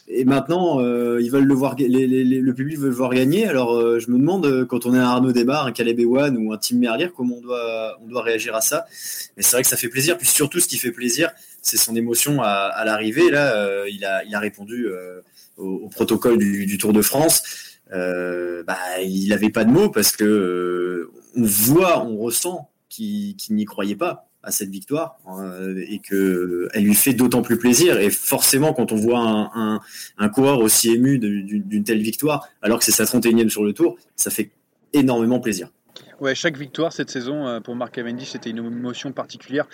et 0.09 0.25
maintenant, 0.25 0.81
euh, 0.81 1.21
ils 1.21 1.31
veulent 1.31 1.45
le 1.47 1.55
voir, 1.55 1.75
le 1.79 2.53
public 2.53 2.79
veut 2.79 2.89
le 2.89 2.95
voir 2.95 3.13
gagner. 3.13 3.49
Alors, 3.49 3.75
euh, 3.75 3.99
je 3.99 4.09
me 4.11 4.19
demande 4.19 4.47
euh, 4.47 4.65
quand 4.65 4.87
on 4.87 4.95
est 4.95 4.99
un 4.99 5.05
Arnaud 5.05 5.33
Desmar, 5.33 5.67
un 5.67 5.73
Caleb 5.73 5.99
Ewan 5.99 6.37
ou 6.37 6.53
un 6.53 6.59
Tim 6.59 6.77
Merlier, 6.77 7.11
comment 7.15 7.37
on 7.39 7.41
doit, 7.41 7.99
on 8.01 8.07
doit 8.07 8.23
réagir 8.23 8.55
à 8.55 8.61
ça. 8.61 8.87
Mais 9.37 9.43
c'est 9.43 9.57
vrai 9.57 9.63
que 9.63 9.69
ça 9.69 9.77
fait 9.77 9.89
plaisir. 9.89 10.17
Puis 10.17 10.29
surtout, 10.29 10.61
ce 10.61 10.69
qui 10.69 10.79
fait 10.79 10.93
plaisir, 10.93 11.31
c'est 11.61 11.77
son 11.77 11.97
émotion 11.97 12.41
à, 12.41 12.85
l'arrivée. 12.85 13.31
Là, 13.31 13.85
il 13.89 14.05
a, 14.05 14.39
répondu 14.39 14.87
au, 15.57 15.89
protocole 15.89 16.39
du, 16.39 16.79
Tour 16.79 16.93
de 16.93 17.03
France. 17.03 17.43
Bah, 17.91 18.79
il 19.03 19.29
n'avait 19.31 19.51
pas 19.51 19.65
de 19.65 19.71
mots 19.71 19.91
parce 19.91 20.13
que 20.13 21.11
on 21.35 21.43
voit, 21.43 22.05
on 22.05 22.17
ressent 22.17 22.71
qu'il 22.89 23.35
n'y 23.51 23.65
croyait 23.65 23.97
pas 23.97 24.29
à 24.47 24.53
cette 24.53 24.71
victoire 24.71 25.19
euh, 25.29 25.85
et 25.89 25.99
que 25.99 26.69
elle 26.73 26.85
lui 26.85 26.95
fait 26.95 27.13
d'autant 27.13 27.43
plus 27.43 27.59
plaisir. 27.59 27.99
Et 28.01 28.11
forcément, 28.11 28.73
quand 28.73 28.93
on 28.93 28.97
voit 28.97 29.19
un, 29.19 29.81
un, 30.17 30.29
coureur 30.29 30.61
aussi 30.61 30.91
ému 30.91 31.19
d'une 31.19 31.85
telle 31.85 32.01
victoire, 32.01 32.49
alors 32.63 32.79
que 32.79 32.85
c'est 32.85 32.93
sa 32.93 33.05
31e 33.05 33.49
sur 33.49 33.65
le 33.65 33.73
tour, 33.73 33.99
ça 34.15 34.31
fait 34.31 34.53
énormément 34.93 35.41
plaisir. 35.41 35.69
Ouais, 36.21 36.35
chaque 36.35 36.57
victoire 36.57 36.93
cette 36.93 37.11
saison 37.11 37.47
euh, 37.47 37.61
pour 37.61 37.75
Marc 37.75 37.97
Cavendish, 37.97 38.31
c'était 38.31 38.51
une 38.51 38.59
émotion 38.59 39.13
particulière 39.13 39.67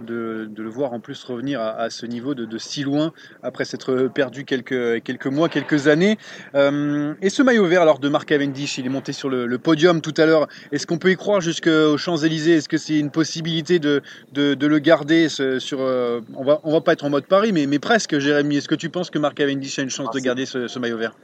de, 0.00 0.48
de 0.50 0.62
le 0.62 0.68
voir 0.68 0.92
en 0.92 1.00
plus 1.00 1.22
revenir 1.24 1.60
à, 1.60 1.70
à 1.70 1.90
ce 1.90 2.06
niveau 2.06 2.34
de, 2.34 2.44
de 2.44 2.58
si 2.58 2.82
loin 2.82 3.12
après 3.42 3.64
s'être 3.64 4.08
perdu 4.14 4.44
quelques, 4.44 5.02
quelques 5.02 5.26
mois, 5.26 5.48
quelques 5.48 5.88
années. 5.88 6.18
Euh, 6.54 7.14
et 7.22 7.30
ce 7.30 7.42
maillot 7.42 7.66
vert 7.66 7.82
alors 7.82 7.98
de 7.98 8.08
Marc 8.08 8.28
Cavendish, 8.28 8.78
il 8.78 8.86
est 8.86 8.90
monté 8.90 9.12
sur 9.12 9.28
le, 9.28 9.46
le 9.46 9.58
podium 9.58 10.00
tout 10.00 10.14
à 10.16 10.26
l'heure. 10.26 10.48
Est-ce 10.72 10.86
qu'on 10.86 10.98
peut 10.98 11.10
y 11.10 11.16
croire 11.16 11.40
jusqu'aux 11.40 11.96
Champs-Élysées? 11.96 12.56
Est-ce 12.56 12.68
que 12.68 12.78
c'est 12.78 12.98
une 12.98 13.10
possibilité 13.10 13.78
de, 13.78 14.02
de, 14.32 14.54
de 14.54 14.66
le 14.66 14.78
garder 14.78 15.28
ce- 15.28 15.58
sur 15.58 15.80
euh, 15.80 16.20
On 16.34 16.44
va 16.44 16.60
on 16.64 16.72
va 16.72 16.80
pas 16.80 16.92
être 16.92 17.04
en 17.04 17.10
mode 17.10 17.26
Paris, 17.26 17.52
mais, 17.52 17.66
mais 17.66 17.78
presque, 17.78 18.18
Jérémy. 18.18 18.56
Est-ce 18.58 18.68
que 18.68 18.74
tu 18.74 18.90
penses 18.90 19.10
que 19.10 19.18
Marc 19.18 19.34
Cavendish 19.34 19.78
a 19.78 19.82
une 19.82 19.90
chance 19.90 20.08
Ah, 20.10 20.14
de 20.18 20.20
garder 20.20 20.46
ce, 20.46 20.68
ce 20.68 20.78
maillot 20.78 20.98
vert? 20.98 21.14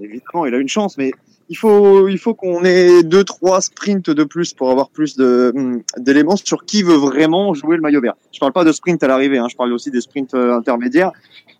Évidemment, 0.00 0.46
il 0.46 0.54
a 0.54 0.58
une 0.58 0.68
chance, 0.68 0.96
mais 0.96 1.12
il 1.52 1.58
faut, 1.58 2.08
il 2.08 2.18
faut 2.18 2.32
qu'on 2.32 2.64
ait 2.64 3.02
deux, 3.02 3.24
trois 3.24 3.60
sprints 3.60 4.08
de 4.08 4.24
plus 4.24 4.54
pour 4.54 4.70
avoir 4.70 4.88
plus 4.88 5.20
hum, 5.20 5.82
d'éléments 5.98 6.36
sur 6.36 6.64
qui 6.64 6.82
veut 6.82 6.96
vraiment 6.96 7.52
jouer 7.52 7.76
le 7.76 7.82
maillot 7.82 8.00
vert. 8.00 8.14
Je 8.32 8.40
parle 8.40 8.54
pas 8.54 8.64
de 8.64 8.72
sprint 8.72 9.02
à 9.02 9.06
l'arrivée, 9.06 9.36
hein, 9.36 9.48
je 9.50 9.56
parle 9.56 9.70
aussi 9.74 9.90
des 9.90 10.00
sprints 10.00 10.32
euh, 10.32 10.56
intermédiaires, 10.56 11.12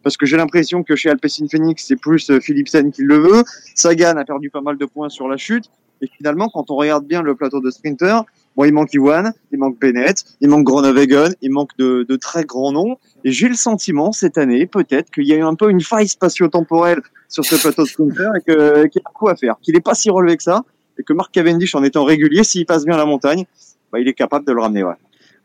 parce 0.02 0.16
que 0.16 0.24
j'ai 0.24 0.38
l'impression 0.38 0.82
que 0.82 0.96
chez 0.96 1.10
Alpecin 1.10 1.46
Phoenix, 1.46 1.84
c'est 1.86 1.96
plus 1.96 2.30
euh, 2.30 2.40
Philipsen 2.40 2.90
qui 2.90 3.02
le 3.02 3.18
veut. 3.18 3.42
Sagan 3.74 4.16
a 4.16 4.24
perdu 4.24 4.48
pas 4.48 4.62
mal 4.62 4.78
de 4.78 4.86
points 4.86 5.10
sur 5.10 5.28
la 5.28 5.36
chute. 5.36 5.66
Et 6.00 6.08
finalement, 6.16 6.48
quand 6.48 6.70
on 6.70 6.76
regarde 6.76 7.06
bien 7.06 7.20
le 7.20 7.34
plateau 7.34 7.60
de 7.60 7.70
sprinters, 7.70 8.24
bon, 8.56 8.64
il 8.64 8.72
manque 8.72 8.94
Iwan, 8.94 9.34
il 9.52 9.58
manque 9.58 9.78
Bennett, 9.78 10.24
il 10.40 10.48
manque 10.48 10.64
Groenewegen, 10.64 11.34
il 11.42 11.50
manque 11.50 11.76
de, 11.78 12.06
de 12.08 12.16
très 12.16 12.44
grands 12.44 12.72
noms. 12.72 12.96
Et 13.24 13.30
j'ai 13.30 13.48
le 13.48 13.54
sentiment, 13.54 14.10
cette 14.10 14.38
année, 14.38 14.66
peut-être, 14.66 15.10
qu'il 15.10 15.28
y 15.28 15.34
a 15.34 15.36
eu 15.36 15.42
un 15.42 15.54
peu 15.54 15.70
une 15.70 15.82
faille 15.82 16.08
spatio-temporelle 16.08 17.02
sur 17.32 17.44
ce 17.44 17.56
plateau 17.56 17.82
de 17.82 17.88
sprinter 17.88 18.30
et 18.36 18.40
que, 18.42 18.86
qu'il 18.86 19.00
y 19.00 19.04
a 19.04 19.10
quoi 19.12 19.32
à 19.32 19.36
faire, 19.36 19.56
qu'il 19.62 19.74
n'est 19.74 19.80
pas 19.80 19.94
si 19.94 20.10
relevé 20.10 20.36
que 20.36 20.42
ça, 20.42 20.62
et 20.98 21.02
que 21.02 21.12
Mark 21.12 21.32
Cavendish, 21.32 21.74
en 21.74 21.82
étant 21.82 22.04
régulier, 22.04 22.44
s'il 22.44 22.66
passe 22.66 22.84
bien 22.84 22.96
la 22.96 23.06
montagne, 23.06 23.46
bah, 23.90 23.98
il 23.98 24.06
est 24.06 24.12
capable 24.12 24.46
de 24.46 24.52
le 24.52 24.60
ramener. 24.60 24.84
Ouais. 24.84 24.94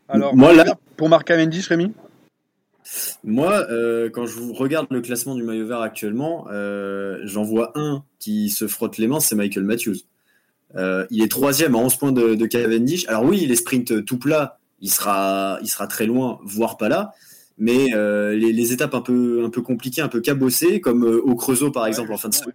Alors, 0.08 0.36
Moi, 0.36 0.52
là... 0.52 0.76
pour 0.96 1.08
Mark 1.08 1.26
Cavendish, 1.26 1.68
Rémi? 1.68 1.92
Moi, 3.24 3.66
euh, 3.70 4.08
quand 4.10 4.26
je 4.26 4.38
regarde 4.52 4.86
le 4.90 5.00
classement 5.00 5.34
du 5.34 5.42
maillot 5.42 5.66
vert 5.66 5.80
actuellement, 5.80 6.46
euh, 6.50 7.20
j'en 7.24 7.42
vois 7.42 7.72
un 7.74 8.02
qui 8.18 8.50
se 8.50 8.66
frotte 8.66 8.98
les 8.98 9.06
mains, 9.06 9.20
c'est 9.20 9.34
Michael 9.34 9.64
Matthews. 9.64 9.96
Euh, 10.76 11.06
il 11.10 11.22
est 11.22 11.30
troisième 11.30 11.74
à 11.74 11.78
11 11.78 11.96
points 11.96 12.12
de, 12.12 12.34
de, 12.34 12.46
Cavendish. 12.46 13.06
Alors 13.08 13.24
oui, 13.24 13.40
il 13.42 13.50
est 13.50 13.56
sprint 13.56 14.04
tout 14.04 14.18
plat, 14.18 14.58
il 14.80 14.90
sera, 14.90 15.58
il 15.62 15.68
sera 15.68 15.86
très 15.86 16.06
loin, 16.06 16.38
voire 16.44 16.76
pas 16.76 16.88
là. 16.88 17.14
Mais 17.58 17.94
euh, 17.94 18.34
les, 18.34 18.52
les, 18.52 18.72
étapes 18.72 18.94
un 18.94 19.00
peu, 19.00 19.44
un 19.44 19.50
peu 19.50 19.62
compliquées, 19.62 20.00
un 20.00 20.08
peu 20.08 20.20
cabossées, 20.20 20.80
comme 20.80 21.04
euh, 21.04 21.20
au 21.20 21.34
Creusot 21.34 21.70
par 21.72 21.86
exemple 21.86 22.12
en 22.12 22.16
fin 22.16 22.28
de 22.28 22.34
semaine, 22.34 22.54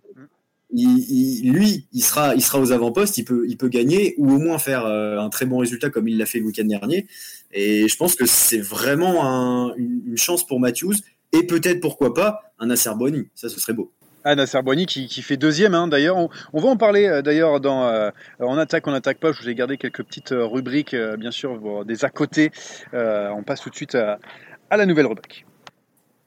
il, 0.72 1.44
il, 1.44 1.52
lui, 1.52 1.88
il 1.92 2.02
sera, 2.02 2.36
il 2.36 2.42
sera 2.42 2.60
aux 2.60 2.72
avant-postes, 2.72 3.18
il 3.18 3.26
peut, 3.26 3.46
il 3.48 3.58
peut 3.58 3.68
gagner 3.68 4.16
ou 4.18 4.32
au 4.32 4.40
moins 4.40 4.58
faire 4.58 4.86
euh, 4.86 5.20
un 5.20 5.30
très 5.30 5.46
bon 5.46 5.58
résultat 5.58 5.90
comme 5.90 6.08
il 6.08 6.18
l'a 6.18 6.26
fait 6.26 6.40
le 6.40 6.46
week-end 6.46 6.66
dernier. 6.66 7.08
Et 7.52 7.88
je 7.88 7.98
pense 7.98 8.16
que 8.16 8.26
c'est 8.26 8.62
vraiment 8.62 9.26
un, 9.26 9.76
une, 9.76 10.02
une, 10.08 10.18
chance 10.18 10.48
pour 10.48 10.60
Matthews 10.60 10.96
et 11.32 11.44
peut-être 11.44 11.80
pourquoi 11.80 12.14
pas 12.14 12.54
un 12.58 12.68
Nasser 12.68 12.92
Boni. 12.98 13.28
Ça, 13.36 13.50
ce 13.50 13.60
serait 13.60 13.74
beau. 13.74 13.92
Ah, 14.26 14.36
Nasser 14.36 14.62
Boigny 14.62 14.86
qui, 14.86 15.08
qui, 15.08 15.22
fait 15.22 15.36
deuxième, 15.36 15.74
hein, 15.74 15.90
d'ailleurs. 15.90 16.16
On, 16.16 16.30
on, 16.54 16.62
va 16.62 16.70
en 16.70 16.78
parler 16.78 17.08
euh, 17.08 17.22
d'ailleurs 17.22 17.60
dans 17.60 17.88
euh, 17.88 18.10
En 18.40 18.58
attaque, 18.58 18.88
on 18.88 18.92
n'attaque 18.92 19.20
pas. 19.20 19.34
Je 19.34 19.42
vous 19.42 19.50
ai 19.50 19.56
gardé 19.56 19.78
quelques 19.78 20.04
petites 20.04 20.34
rubriques, 20.34 20.94
euh, 20.94 21.18
bien 21.18 21.32
sûr, 21.32 21.60
bon, 21.60 21.84
des 21.84 22.06
à 22.06 22.10
côté. 22.10 22.52
On 22.94 23.44
passe 23.44 23.62
tout 23.62 23.70
de 23.70 23.76
suite 23.76 23.96
à, 23.96 24.20
à, 24.70 24.78
la 24.78 24.86
nouvelle 24.86 25.08
rubrique. 25.08 25.46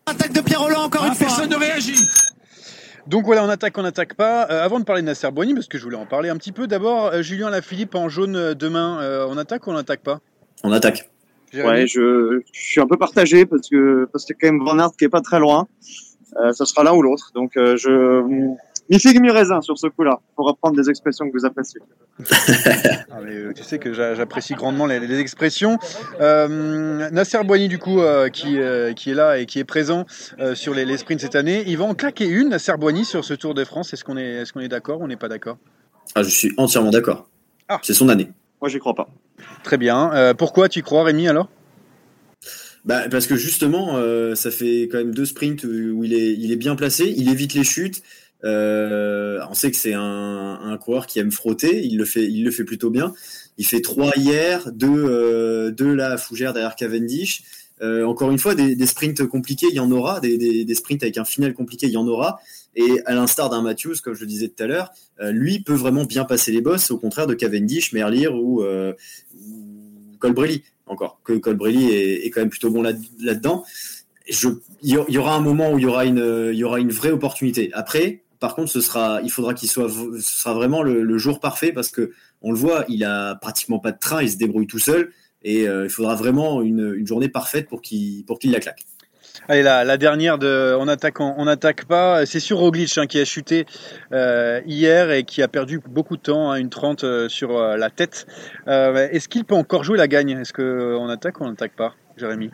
Attaque 0.06 0.32
de 0.32 0.40
Pierre 0.40 0.60
Roland, 0.60 0.82
encore 0.84 1.02
ah, 1.04 1.08
une 1.08 1.14
fois. 1.14 1.26
Personne 1.26 1.50
ne 1.50 1.56
réagit. 1.56 1.98
Donc 3.06 3.24
voilà, 3.24 3.44
on 3.44 3.48
attaque, 3.48 3.76
on 3.78 3.82
n'attaque 3.82 4.14
pas. 4.14 4.42
avant 4.42 4.80
de 4.80 4.84
parler 4.84 5.02
de 5.02 5.06
Nasser 5.06 5.30
Boigny, 5.30 5.54
parce 5.54 5.68
que 5.68 5.78
je 5.78 5.84
voulais 5.84 5.96
en 5.96 6.06
parler 6.06 6.28
un 6.28 6.36
petit 6.36 6.52
peu, 6.52 6.66
d'abord, 6.66 7.22
Julien 7.22 7.50
Lafilippe 7.50 7.94
en 7.94 8.08
jaune 8.08 8.54
demain, 8.54 9.26
on 9.28 9.38
attaque 9.38 9.66
ou 9.66 9.70
on 9.70 9.74
n'attaque 9.74 10.00
pas? 10.00 10.20
On 10.64 10.72
attaque. 10.72 11.08
Ouais, 11.54 11.86
je, 11.86 12.42
je, 12.52 12.60
suis 12.60 12.80
un 12.80 12.86
peu 12.86 12.96
partagé 12.96 13.46
parce 13.46 13.68
que 13.68 14.08
parce 14.12 14.24
que 14.24 14.32
quand 14.32 14.48
même 14.48 14.62
Van 14.64 14.78
Aert 14.78 14.90
qui 14.98 15.04
est 15.04 15.08
pas 15.08 15.20
très 15.20 15.38
loin. 15.38 15.68
Euh, 16.40 16.52
ça 16.52 16.66
sera 16.66 16.84
l'un 16.84 16.92
ou 16.92 17.02
l'autre. 17.02 17.30
Donc 17.34 17.56
euh, 17.56 17.76
je 17.76 18.54
mi 18.90 18.98
figue 18.98 19.20
mi 19.20 19.30
raisin 19.30 19.60
sur 19.60 19.78
ce 19.78 19.86
coup-là, 19.86 20.20
pour 20.34 20.46
reprendre 20.46 20.76
des 20.76 20.88
expressions 20.88 21.28
que 21.28 21.32
vous 21.36 21.44
appréciez. 21.44 21.80
ah, 23.10 23.18
mais, 23.24 23.34
euh, 23.34 23.52
tu 23.52 23.62
sais 23.62 23.78
que 23.78 23.92
j'apprécie 23.92 24.54
grandement 24.54 24.86
les, 24.86 25.00
les 25.00 25.18
expressions. 25.18 25.78
Euh, 26.20 27.10
Nasser 27.10 27.42
Boigny, 27.44 27.68
du 27.68 27.78
coup, 27.78 28.00
euh, 28.00 28.28
qui, 28.28 28.58
euh, 28.58 28.92
qui 28.92 29.10
est 29.10 29.14
là 29.14 29.38
et 29.38 29.46
qui 29.46 29.58
est 29.58 29.64
présent 29.64 30.06
sur 30.54 30.74
les, 30.74 30.84
les, 30.84 30.96
sprints 30.98 31.20
cette 31.20 31.36
année, 31.36 31.64
il 31.66 31.78
va 31.78 31.84
en 31.84 31.94
claquer 31.94 32.26
une, 32.26 32.50
Nasser 32.50 32.76
Boigny, 32.78 33.04
sur 33.04 33.24
ce 33.24 33.34
Tour 33.34 33.54
de 33.54 33.64
France. 33.64 33.92
Est-ce 33.92 34.04
qu'on 34.04 34.16
est, 34.16 34.42
est, 34.42 34.52
qu'on 34.52 34.60
est 34.60 34.68
d'accord 34.68 35.00
ou 35.00 35.04
on 35.04 35.08
n'est 35.08 35.16
pas 35.16 35.28
d'accord? 35.28 35.58
Ah, 36.14 36.22
Je 36.22 36.30
suis 36.30 36.52
entièrement 36.56 36.90
d'accord. 36.90 37.28
Ah. 37.68 37.80
C'est 37.82 37.94
son 37.94 38.08
année. 38.08 38.30
Moi, 38.60 38.68
j'y 38.68 38.78
crois 38.78 38.94
pas. 38.94 39.08
Très 39.62 39.76
bien. 39.76 40.34
pourquoi 40.38 40.68
tu 40.68 40.78
y 40.78 40.82
crois, 40.82 41.04
Rémi, 41.04 41.28
alors? 41.28 41.48
Bah, 42.86 43.08
parce 43.10 43.26
que 43.26 43.34
justement, 43.34 43.96
euh, 43.96 44.36
ça 44.36 44.52
fait 44.52 44.88
quand 44.90 44.98
même 44.98 45.12
deux 45.12 45.24
sprints 45.24 45.64
où 45.64 46.04
il 46.04 46.14
est, 46.14 46.32
il 46.34 46.52
est 46.52 46.56
bien 46.56 46.76
placé, 46.76 47.12
il 47.16 47.28
évite 47.28 47.52
les 47.54 47.64
chutes. 47.64 48.00
Euh, 48.44 49.40
on 49.50 49.54
sait 49.54 49.70
que 49.70 49.76
c'est 49.76 49.94
un, 49.94 50.78
coureur 50.80 51.06
qui 51.06 51.18
aime 51.18 51.32
frotter, 51.32 51.84
il 51.84 51.96
le 51.96 52.04
fait, 52.04 52.24
il 52.24 52.44
le 52.44 52.50
fait 52.50 52.64
plutôt 52.64 52.90
bien. 52.90 53.14
Il 53.58 53.66
fait 53.66 53.80
trois 53.80 54.12
hier, 54.16 54.70
deux, 54.72 55.04
euh, 55.06 55.94
là 55.94 56.12
à 56.12 56.16
Fougère 56.18 56.52
derrière 56.52 56.76
Cavendish. 56.76 57.42
Euh, 57.82 58.04
encore 58.04 58.30
une 58.30 58.38
fois, 58.38 58.54
des, 58.54 58.86
sprints 58.86 59.24
compliqués, 59.26 59.66
il 59.70 59.76
y 59.76 59.80
en 59.80 59.90
aura, 59.90 60.20
des, 60.20 60.64
des, 60.64 60.74
sprints 60.74 61.02
avec 61.02 61.18
un 61.18 61.24
final 61.24 61.54
compliqué, 61.54 61.86
il 61.86 61.92
y 61.92 61.96
en 61.96 62.06
aura. 62.06 62.40
Et 62.74 63.00
à 63.06 63.14
l'instar 63.14 63.48
d'un 63.48 63.62
Matthews, 63.62 63.96
comme 64.02 64.14
je 64.14 64.20
le 64.20 64.26
disais 64.26 64.48
tout 64.48 64.62
à 64.62 64.66
l'heure, 64.66 64.90
euh, 65.20 65.30
lui 65.30 65.60
peut 65.60 65.74
vraiment 65.74 66.04
bien 66.04 66.24
passer 66.24 66.52
les 66.52 66.60
bosses, 66.60 66.90
au 66.90 66.98
contraire 66.98 67.26
de 67.26 67.34
Cavendish, 67.34 67.92
Merlier 67.92 68.28
ou, 68.28 68.62
ou 68.62 70.16
Colbrelli 70.18 70.62
encore 70.86 71.20
que 71.24 71.32
Colbrelli 71.34 71.90
est, 71.90 72.26
est, 72.26 72.30
quand 72.30 72.40
même 72.40 72.50
plutôt 72.50 72.70
bon 72.70 72.82
là, 72.82 72.92
là-dedans. 73.20 73.64
Il 74.82 75.04
y 75.08 75.18
aura 75.18 75.36
un 75.36 75.40
moment 75.40 75.72
où 75.72 75.78
il 75.78 75.82
y 75.82 75.86
il 75.86 76.58
y 76.58 76.64
aura 76.64 76.80
une 76.80 76.90
vraie 76.90 77.12
opportunité. 77.12 77.70
Après, 77.72 78.22
par 78.40 78.54
contre, 78.54 78.72
il 79.22 79.30
faudra 79.30 79.54
qu'il 79.54 79.68
soit, 79.68 79.88
vraiment 80.52 80.82
le, 80.82 81.18
jour 81.18 81.40
parfait 81.40 81.72
parce 81.72 81.90
que 81.90 82.12
on 82.42 82.52
le 82.52 82.58
voit, 82.58 82.84
il 82.88 83.04
a 83.04 83.34
pratiquement 83.36 83.78
pas 83.78 83.92
de 83.92 83.98
train, 83.98 84.22
il 84.22 84.30
se 84.30 84.36
débrouille 84.36 84.66
tout 84.66 84.78
seul 84.78 85.10
et 85.42 85.68
euh, 85.68 85.84
il 85.84 85.90
faudra 85.90 86.14
vraiment 86.14 86.62
une, 86.62 87.06
journée 87.06 87.28
parfaite 87.28 87.68
pour 87.68 87.80
qu'il, 87.80 88.24
la 88.44 88.60
claque. 88.60 88.84
Allez, 89.48 89.62
la, 89.62 89.84
la, 89.84 89.96
dernière 89.96 90.38
de 90.38 90.74
on 90.78 90.88
attaque, 90.88 91.20
on 91.20 91.44
n'attaque 91.44 91.84
pas. 91.84 92.26
C'est 92.26 92.40
sur 92.40 92.58
Roglic 92.58 92.98
hein, 92.98 93.06
qui 93.06 93.20
a 93.20 93.24
chuté 93.24 93.64
euh, 94.12 94.60
hier 94.66 95.10
et 95.12 95.24
qui 95.24 95.42
a 95.42 95.48
perdu 95.48 95.80
beaucoup 95.86 96.16
de 96.16 96.22
temps, 96.22 96.50
hein, 96.50 96.56
une 96.56 96.70
30 96.70 97.04
euh, 97.04 97.28
sur 97.28 97.58
la 97.58 97.90
tête. 97.90 98.26
Est-ce 98.66 99.28
qu'il 99.28 99.44
peut 99.44 99.54
encore 99.54 99.84
jouer 99.84 99.98
la 99.98 100.08
gagne? 100.08 100.30
Est-ce 100.30 100.52
qu'on 100.52 101.08
attaque 101.08 101.40
ou 101.40 101.44
on 101.44 101.50
n'attaque 101.50 101.76
pas, 101.76 101.94
Jérémy? 102.16 102.50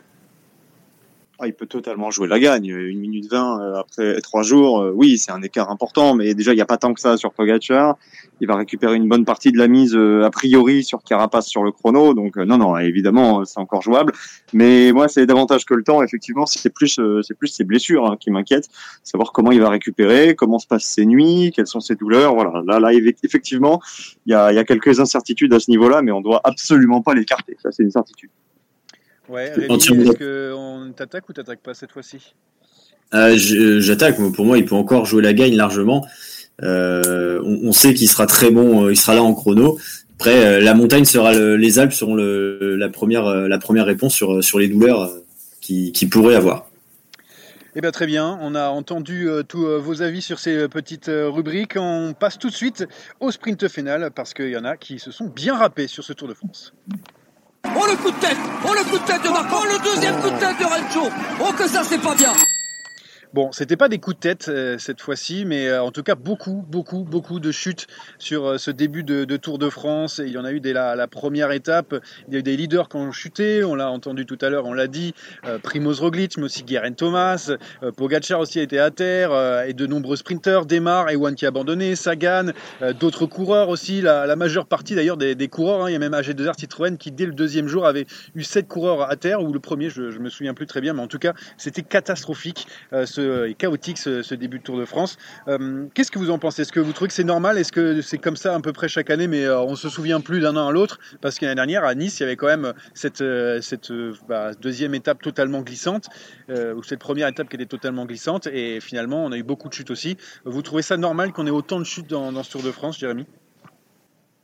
Ah, 1.39 1.47
il 1.47 1.53
peut 1.53 1.65
totalement 1.65 2.11
jouer 2.11 2.27
la 2.27 2.39
gagne. 2.39 2.67
Une 2.67 2.99
minute 2.99 3.29
20 3.29 3.73
après 3.79 4.21
trois 4.21 4.43
jours, 4.43 4.91
oui, 4.93 5.17
c'est 5.17 5.31
un 5.31 5.41
écart 5.41 5.71
important, 5.71 6.13
mais 6.13 6.35
déjà, 6.35 6.53
il 6.53 6.55
n'y 6.55 6.61
a 6.61 6.65
pas 6.65 6.77
tant 6.77 6.93
que 6.93 7.01
ça 7.01 7.17
sur 7.17 7.33
Pogacar. 7.33 7.97
Il 8.39 8.47
va 8.47 8.55
récupérer 8.55 8.95
une 8.95 9.09
bonne 9.09 9.25
partie 9.25 9.51
de 9.51 9.57
la 9.57 9.67
mise 9.67 9.95
a 9.95 10.29
priori 10.29 10.83
sur 10.83 11.03
Carapace 11.03 11.47
sur 11.47 11.63
le 11.63 11.71
chrono. 11.71 12.13
Donc, 12.13 12.37
non, 12.37 12.57
non, 12.57 12.77
évidemment, 12.77 13.45
c'est 13.45 13.59
encore 13.59 13.81
jouable. 13.81 14.13
Mais 14.53 14.91
moi, 14.91 15.07
c'est 15.07 15.25
davantage 15.25 15.65
que 15.65 15.73
le 15.73 15.83
temps. 15.83 16.03
Effectivement, 16.03 16.45
c'est 16.45 16.69
plus, 16.69 16.99
c'est 17.23 17.37
plus 17.37 17.47
ses 17.47 17.63
blessures 17.63 18.05
hein, 18.05 18.17
qui 18.19 18.29
m'inquiètent. 18.29 18.69
Savoir 19.03 19.31
comment 19.31 19.51
il 19.51 19.59
va 19.59 19.69
récupérer, 19.69 20.35
comment 20.35 20.59
se 20.59 20.67
passent 20.67 20.85
ses 20.85 21.05
nuits, 21.05 21.51
quelles 21.55 21.67
sont 21.67 21.79
ses 21.79 21.95
douleurs. 21.95 22.35
Voilà. 22.35 22.61
Là, 22.67 22.79
là, 22.79 22.93
effectivement, 23.23 23.81
il 24.27 24.31
y 24.31 24.35
a, 24.35 24.53
y 24.53 24.59
a 24.59 24.63
quelques 24.63 24.99
incertitudes 24.99 25.53
à 25.53 25.59
ce 25.59 25.71
niveau-là, 25.71 26.03
mais 26.03 26.11
on 26.11 26.21
doit 26.21 26.41
absolument 26.43 27.01
pas 27.01 27.15
l'écarter. 27.15 27.57
Ça, 27.61 27.71
c'est 27.71 27.83
une 27.83 27.91
certitude. 27.91 28.29
Ouais, 29.33 29.51
Rémi, 29.51 29.75
est-ce 29.75 30.17
qu'on 30.17 30.91
t'attaque 30.93 31.27
ou 31.27 31.33
t'attaque 31.33 31.59
pas 31.59 31.73
cette 31.73 31.91
fois-ci? 31.91 32.35
Euh, 33.13 33.35
J'attaque. 33.79 34.17
Pour 34.33 34.45
moi, 34.45 34.57
il 34.57 34.65
peut 34.65 34.75
encore 34.75 35.05
jouer 35.05 35.23
la 35.23 35.33
gagne 35.33 35.55
largement. 35.55 36.05
Euh, 36.61 37.41
on, 37.43 37.69
on, 37.69 37.71
sait 37.71 37.93
qu'il 37.93 38.07
sera 38.07 38.27
très 38.27 38.51
bon. 38.51 38.89
Il 38.89 38.97
sera 38.97 39.15
là 39.15 39.23
en 39.23 39.33
chrono. 39.33 39.79
Après, 40.15 40.45
euh, 40.45 40.59
la 40.61 40.73
montagne 40.75 41.05
sera 41.05 41.33
le, 41.33 41.57
les 41.57 41.79
Alpes 41.79 41.93
seront 41.93 42.15
le, 42.15 42.75
la 42.77 42.89
première 42.89 43.25
la 43.25 43.57
première 43.57 43.85
réponse 43.85 44.13
sur 44.13 44.43
sur 44.43 44.59
les 44.59 44.67
douleurs 44.67 45.11
qui, 45.61 45.91
qui 45.91 46.05
pourrait 46.05 46.35
avoir. 46.35 46.67
Eh 47.75 47.81
bien, 47.81 47.89
très 47.89 48.05
bien, 48.05 48.37
on 48.39 48.53
a 48.53 48.67
entendu 48.67 49.27
euh, 49.27 49.41
tous 49.41 49.65
euh, 49.65 49.79
vos 49.79 50.03
avis 50.03 50.21
sur 50.21 50.37
ces 50.37 50.67
petites 50.67 51.09
euh, 51.09 51.27
rubriques. 51.27 51.73
On 51.75 52.13
passe 52.13 52.37
tout 52.37 52.49
de 52.49 52.53
suite 52.53 52.85
au 53.19 53.31
sprint 53.31 53.67
final 53.67 54.11
parce 54.11 54.35
qu'il 54.35 54.49
y 54.49 54.57
en 54.57 54.63
a 54.63 54.77
qui 54.77 54.99
se 54.99 55.09
sont 55.09 55.25
bien 55.25 55.57
râpés 55.57 55.87
sur 55.87 56.03
ce 56.03 56.13
Tour 56.13 56.27
de 56.27 56.35
France. 56.35 56.73
Oh 57.75 57.85
le 57.89 57.95
coup 57.97 58.11
de 58.11 58.19
tête. 58.19 58.37
Oh 58.65 58.73
le 58.73 58.83
coup 58.83 58.97
de 58.97 59.03
tête 59.03 59.23
de 59.23 59.29
Marco. 59.29 59.55
Oh 59.61 59.65
le 59.65 59.79
deuxième 59.83 60.15
coup 60.21 60.29
de 60.29 60.39
tête 60.39 60.57
de 60.59 60.65
Rencho 60.65 61.09
Oh 61.39 61.51
que 61.53 61.67
ça 61.67 61.83
c'est 61.83 62.01
pas 62.01 62.15
bien 62.15 62.33
Bon, 63.33 63.51
c'était 63.51 63.77
pas 63.77 63.89
des 63.89 63.97
coups 63.97 64.15
de 64.15 64.19
tête 64.19 64.47
euh, 64.47 64.77
cette 64.77 65.01
fois-ci, 65.01 65.43
mais 65.43 65.67
euh, 65.67 65.81
en 65.81 65.89
tout 65.89 66.03
cas 66.03 66.13
beaucoup, 66.13 66.63
beaucoup, 66.67 67.03
beaucoup 67.03 67.39
de 67.39 67.51
chutes 67.51 67.87
sur 68.19 68.45
euh, 68.45 68.57
ce 68.59 68.69
début 68.69 69.03
de, 69.03 69.25
Tour 69.37 69.57
de 69.57 69.71
France. 69.71 70.21
Il 70.23 70.31
y 70.31 70.37
en 70.37 70.45
a 70.45 70.51
eu 70.51 70.59
dès 70.59 70.71
la, 70.71 71.07
première 71.07 71.51
étape. 71.51 71.95
Il 72.27 72.33
y 72.35 72.37
a 72.37 72.41
eu 72.41 72.43
des 72.43 72.55
leaders 72.55 72.89
qui 72.89 72.97
ont 72.97 73.11
chuté. 73.11 73.63
On 73.63 73.73
l'a 73.73 73.89
entendu 73.89 74.27
tout 74.27 74.37
à 74.41 74.49
l'heure, 74.49 74.65
on 74.65 74.73
l'a 74.73 74.85
dit. 74.85 75.15
Primoz 75.63 75.99
Roglic, 75.99 76.37
mais 76.37 76.43
aussi 76.43 76.63
Guerin 76.63 76.91
Thomas. 76.91 77.51
Pogacar 77.97 78.39
aussi 78.39 78.59
a 78.59 78.61
été 78.61 78.77
à 78.79 78.91
terre. 78.91 79.31
Et 79.65 79.73
de 79.73 79.87
nombreux 79.87 80.15
sprinteurs 80.15 80.67
démarrent. 80.67 81.09
Ewan 81.09 81.33
qui 81.33 81.45
a 81.45 81.47
abandonné, 81.47 81.95
Sagan, 81.95 82.51
d'autres 82.99 83.25
coureurs 83.25 83.69
aussi. 83.69 84.01
La, 84.01 84.35
majeure 84.35 84.67
partie 84.67 84.93
d'ailleurs 84.93 85.17
des, 85.17 85.47
coureurs. 85.47 85.85
Hein. 85.85 85.89
Il 85.89 85.93
y 85.93 85.95
a 85.95 85.99
même 85.99 86.13
AG2R 86.13 86.57
Citroën 86.57 86.97
qui 86.97 87.11
dès 87.11 87.25
le 87.25 87.33
deuxième 87.33 87.67
jour 87.67 87.87
avait 87.87 88.05
eu 88.35 88.43
sept 88.43 88.67
coureurs 88.67 89.09
à 89.09 89.15
terre. 89.15 89.41
Ou 89.41 89.51
le 89.51 89.59
premier, 89.59 89.89
je, 89.89 90.11
je 90.11 90.19
me 90.19 90.29
souviens 90.29 90.53
plus 90.53 90.67
très 90.67 90.79
bien, 90.79 90.93
mais 90.93 91.01
en 91.01 91.07
tout 91.07 91.19
cas 91.19 91.33
c'était 91.57 91.81
catastrophique. 91.81 92.67
Et 93.47 93.53
chaotique 93.53 93.97
ce, 93.97 94.33
début 94.35 94.59
de 94.59 94.63
Tour 94.63 94.77
de 94.77 94.85
France. 94.85 95.17
Qu'est-ce 95.93 96.11
que 96.11 96.19
vous 96.19 96.29
en 96.29 96.39
pensez? 96.39 96.63
Est-ce 96.63 96.71
que 96.71 96.79
vous 96.79 96.93
trouvez 96.93 97.07
que 97.07 97.13
c'est 97.13 97.23
normal? 97.23 97.57
Est-ce 97.57 97.71
que 97.71 98.01
c'est 98.01 98.17
comme 98.17 98.35
ça 98.35 98.55
à 98.55 98.59
peu 98.59 98.73
près 98.73 98.87
chaque 98.87 99.09
année, 99.09 99.27
mais 99.27 99.49
on 99.49 99.75
se 99.75 99.89
souvient 99.89 100.21
plus 100.21 100.39
d'un 100.39 100.55
an 100.55 100.67
à 100.67 100.71
l'autre? 100.71 100.99
Parce 101.21 101.39
que 101.39 101.45
l'année 101.45 101.55
dernière, 101.55 101.83
à 101.83 101.95
Nice, 101.95 102.19
il 102.19 102.23
y 102.23 102.25
avait 102.25 102.35
quand 102.35 102.47
même 102.47 102.73
cette, 102.93 103.23
cette 103.61 103.91
bah, 104.27 104.51
deuxième 104.53 104.95
étape 104.95 105.21
totalement 105.21 105.61
glissante, 105.61 106.09
ou 106.49 106.83
cette 106.83 106.99
première 106.99 107.27
étape 107.27 107.49
qui 107.49 107.55
était 107.55 107.65
totalement 107.65 108.05
glissante, 108.05 108.47
et 108.47 108.79
finalement, 108.79 109.23
on 109.25 109.31
a 109.31 109.37
eu 109.37 109.43
beaucoup 109.43 109.69
de 109.69 109.73
chutes 109.73 109.91
aussi. 109.91 110.17
Vous 110.45 110.61
trouvez 110.61 110.81
ça 110.81 110.97
normal 110.97 111.31
qu'on 111.33 111.47
ait 111.47 111.51
autant 111.51 111.79
de 111.79 111.85
chutes 111.85 112.09
dans, 112.09 112.31
dans 112.31 112.43
ce 112.43 112.51
Tour 112.51 112.63
de 112.63 112.71
France, 112.71 112.99
Jérémy? 112.99 113.25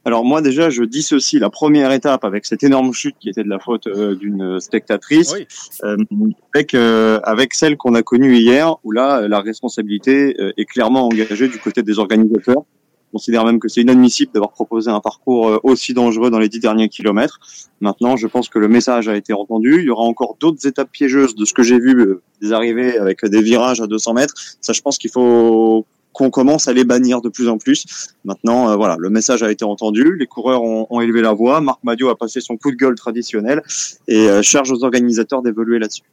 Alors 0.06 0.24
moi 0.24 0.42
déjà, 0.42 0.70
je 0.70 0.84
dissocie 0.84 1.40
la 1.40 1.50
première 1.50 1.92
étape 1.92 2.24
avec 2.24 2.46
cette 2.46 2.64
énorme 2.64 2.94
chute 2.94 3.16
qui 3.20 3.30
était 3.30 3.44
de 3.44 3.50
la 3.50 3.60
faute 3.60 3.88
euh, 3.88 4.16
d'une 4.16 4.60
spectatrice, 4.60 5.36
euh, 5.84 5.98
avec 6.54 6.74
euh, 6.74 7.20
avec 7.24 7.54
celle 7.54 7.76
qu'on 7.76 7.94
a 7.96 8.02
connue 8.02 8.38
hier, 8.38 8.76
où 8.84 8.92
là 8.92 9.28
la 9.28 9.42
responsabilité 9.42 10.36
est 10.58 10.66
clairement 10.66 11.06
engagée 11.08 11.48
du 11.48 11.60
côté 11.60 11.84
des 11.84 12.00
organisateurs. 12.00 12.64
On 13.12 13.18
considère 13.18 13.44
même 13.44 13.60
que 13.60 13.68
c'est 13.68 13.82
inadmissible 13.82 14.32
d'avoir 14.32 14.52
proposé 14.52 14.92
un 14.92 15.00
parcours 15.00 15.60
aussi 15.64 15.96
dangereux 15.96 16.30
dans 16.30 16.38
les 16.38 16.48
dix 16.48 16.60
derniers 16.60 16.90
kilomètres. 16.90 17.40
Maintenant, 17.82 18.16
je 18.18 18.28
pense 18.28 18.50
que 18.50 18.60
le 18.60 18.68
message 18.68 19.10
a 19.10 19.16
été 19.16 19.34
entendu. 19.34 19.80
Il 19.80 19.86
y 19.86 19.90
aura 19.90 20.04
encore 20.04 20.38
d'autres 20.40 20.68
étapes 20.68 20.92
piégeuses 20.92 21.34
de 21.34 21.44
ce 21.44 21.54
que 21.54 21.64
j'ai 21.64 21.80
vu 21.80 22.18
des 22.40 22.54
arrivées 22.54 23.00
avec 23.00 23.26
des 23.26 23.42
virages 23.42 23.82
à 23.82 23.88
200 23.88 24.14
mètres. 24.14 24.36
Ça, 24.62 24.74
je 24.74 24.82
pense 24.82 25.00
qu'il 25.00 25.10
faut 25.10 25.88
qu'on 26.14 26.30
commence 26.30 26.68
à 26.68 26.74
les 26.74 26.84
bannir 26.84 27.22
de 27.22 27.30
plus 27.30 27.48
en 27.48 27.58
plus. 27.58 27.86
Maintenant, 28.26 28.70
euh, 28.70 28.76
voilà, 28.76 28.98
le 29.00 29.10
message 29.10 29.44
a 29.44 29.52
été 29.52 29.64
entendu, 29.64 30.16
les 30.18 30.28
coureurs 30.28 30.64
ont, 30.64 30.88
ont, 30.90 31.02
élevé 31.02 31.22
la 31.22 31.34
voix, 31.34 31.62
Marc 31.62 31.80
Madio 31.84 32.10
a 32.10 32.18
passé 32.18 32.42
son 32.42 32.58
coup 32.58 32.72
de 32.72 32.76
gueule 32.76 32.96
traditionnel 32.96 33.62
et 34.08 34.30
euh, 34.30 34.42
charge 34.42 34.72
aux 34.72 34.84
organisateurs 34.84 35.42
d'évoluer 35.42 35.80
là-dessus. 35.80 36.04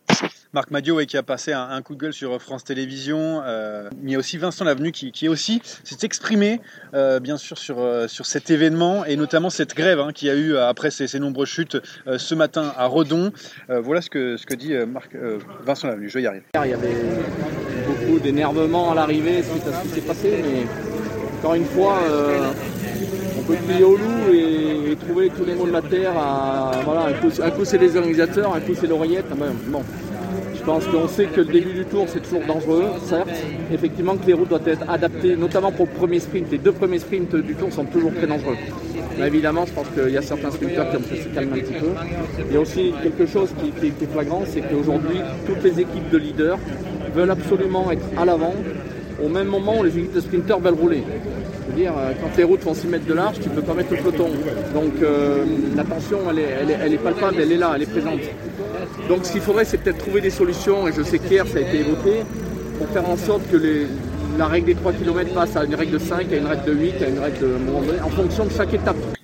Marc 0.52 0.70
Madio 0.70 0.98
qui 1.06 1.16
a 1.16 1.22
passé 1.22 1.52
un, 1.52 1.82
coup 1.82 1.94
de 1.94 2.00
gueule 2.00 2.12
sur 2.12 2.40
France 2.40 2.64
Télévisions, 2.64 3.42
euh, 3.44 3.90
il 4.02 4.10
y 4.10 4.14
a 4.14 4.18
aussi 4.18 4.38
Vincent 4.38 4.64
Lavenu 4.64 4.92
qui, 4.92 5.12
qui 5.12 5.28
aussi 5.28 5.60
s'est 5.84 6.06
exprimé 6.06 6.60
euh, 6.94 7.20
bien 7.20 7.36
sûr 7.36 7.58
sur, 7.58 7.76
sur 8.08 8.24
cet 8.26 8.50
événement 8.50 9.04
et 9.04 9.16
notamment 9.16 9.50
cette 9.50 9.74
grève 9.74 10.00
hein, 10.00 10.12
qu'il 10.14 10.28
y 10.28 10.30
a 10.30 10.34
eu 10.34 10.56
après 10.56 10.90
ces, 10.90 11.08
ces 11.08 11.18
nombreuses 11.18 11.48
chutes 11.48 11.76
ce 12.06 12.34
matin 12.34 12.72
à 12.76 12.86
Redon. 12.86 13.32
voilà 13.68 14.00
ce 14.00 14.08
que, 14.08 14.36
ce 14.36 14.46
que 14.46 14.54
dit 14.54 14.72
Marc, 14.86 15.14
Vincent 15.64 15.88
Lavenu, 15.88 16.08
je 16.08 16.14
vais 16.14 16.22
y 16.22 16.26
arriver. 16.26 16.44
Il 16.64 16.70
y 16.70 16.74
avait 16.74 16.94
d'énervement 18.18 18.92
à 18.92 18.94
l'arrivée 18.94 19.42
suite 19.42 19.66
à 19.66 19.78
ce 19.78 19.88
qui 19.88 19.94
s'est 19.94 20.06
passé, 20.06 20.32
mais 20.42 20.66
encore 21.38 21.54
une 21.54 21.64
fois, 21.64 21.98
euh, 22.10 22.50
on 23.38 23.42
peut 23.42 23.56
crier 23.68 23.84
au 23.84 23.96
loup 23.96 24.32
et, 24.32 24.96
trouver 24.96 25.30
tous 25.30 25.44
les 25.44 25.54
mots 25.54 25.66
de 25.66 25.72
la 25.72 25.82
terre. 25.82 26.12
À, 26.18 26.70
voilà, 26.84 27.06
un 27.06 27.50
coup, 27.50 27.64
c'est 27.64 27.78
les 27.78 27.96
organisateurs, 27.96 28.54
un 28.54 28.60
coup 28.60 28.72
c'est 28.74 28.86
l'oreillette. 28.86 29.26
Bon, 29.68 29.82
je 30.54 30.62
pense 30.62 30.84
qu'on 30.86 31.06
sait 31.06 31.26
que 31.26 31.42
le 31.42 31.46
début 31.46 31.72
du 31.72 31.84
tour 31.84 32.06
c'est 32.08 32.20
toujours 32.20 32.42
dangereux, 32.46 32.84
certes. 33.04 33.28
Effectivement 33.72 34.16
que 34.16 34.26
les 34.26 34.32
routes 34.32 34.48
doivent 34.48 34.66
être 34.66 34.88
adaptées, 34.88 35.36
notamment 35.36 35.70
pour 35.70 35.86
le 35.86 35.92
premier 35.92 36.18
sprint. 36.18 36.50
Les 36.50 36.58
deux 36.58 36.72
premiers 36.72 36.98
sprints 36.98 37.36
du 37.36 37.54
tour 37.54 37.72
sont 37.72 37.84
toujours 37.84 38.12
très 38.14 38.26
dangereux. 38.26 38.56
Mais 39.18 39.28
évidemment, 39.28 39.64
je 39.66 39.72
pense 39.72 39.86
qu'il 39.88 40.12
y 40.12 40.16
a 40.18 40.22
certains 40.22 40.50
sprinteurs 40.50 40.90
qui 40.90 40.96
ont 40.96 41.00
pu 41.00 41.16
se 41.16 41.28
calmer 41.28 41.60
un 41.60 41.64
petit 41.64 41.72
peu. 41.74 41.90
Il 42.48 42.54
y 42.54 42.56
a 42.56 42.60
aussi 42.60 42.92
quelque 43.02 43.26
chose 43.26 43.50
qui, 43.60 43.70
qui 43.70 44.04
est 44.04 44.12
flagrant, 44.12 44.42
c'est 44.46 44.62
qu'aujourd'hui, 44.62 45.20
toutes 45.46 45.62
les 45.62 45.80
équipes 45.80 46.10
de 46.10 46.18
leaders 46.18 46.58
veulent 47.16 47.30
absolument 47.30 47.90
être 47.90 48.06
à 48.16 48.24
l'avant 48.24 48.54
au 49.24 49.28
même 49.28 49.48
moment 49.48 49.78
où 49.80 49.82
les 49.82 49.96
équipes 49.96 50.12
de 50.12 50.20
sprinteurs 50.20 50.60
veulent 50.60 50.74
rouler. 50.74 51.02
Je 51.02 51.72
veux 51.72 51.78
dire, 51.78 51.94
euh, 51.96 52.12
quand 52.20 52.36
les 52.36 52.44
routes 52.44 52.60
font 52.60 52.74
6 52.74 52.86
mètres 52.88 53.06
de 53.06 53.14
large, 53.14 53.40
tu 53.40 53.48
peux 53.48 53.62
pas 53.62 53.72
mettre 53.72 53.92
le 53.92 53.98
peloton. 53.98 54.28
Donc 54.74 54.92
euh, 55.02 55.44
la 55.74 55.84
tension, 55.84 56.18
elle 56.30 56.38
est, 56.38 56.78
elle, 56.84 56.92
est, 56.92 56.98
palpable, 56.98 57.36
elle 57.40 57.52
est 57.52 57.56
là, 57.56 57.72
elle 57.74 57.82
est 57.82 57.90
présente. 57.90 58.20
Donc 59.08 59.24
ce 59.24 59.32
qu'il 59.32 59.40
faudrait, 59.40 59.64
c'est 59.64 59.78
peut-être 59.78 59.98
trouver 59.98 60.20
des 60.20 60.30
solutions, 60.30 60.86
et 60.86 60.92
je 60.92 61.02
sais 61.02 61.18
qu'hier, 61.18 61.46
ça 61.46 61.58
a 61.58 61.60
été 61.62 61.80
évoqué, 61.80 62.24
pour 62.78 62.88
faire 62.88 63.08
en 63.08 63.16
sorte 63.16 63.50
que 63.50 63.58
la 64.38 64.46
règle 64.46 64.66
des 64.66 64.74
3 64.74 64.92
km 64.92 65.32
passe 65.32 65.56
à 65.56 65.64
une 65.64 65.74
règle 65.74 65.92
de 65.92 65.98
5, 65.98 66.30
à 66.30 66.36
une 66.36 66.46
règle 66.46 66.64
de 66.66 66.72
8, 66.74 67.02
à 67.02 67.08
une 67.08 67.18
règle 67.18 67.38
de... 67.40 68.04
en 68.04 68.10
fonction 68.10 68.44
de 68.44 68.50
chaque 68.50 68.74
étape. 68.74 69.15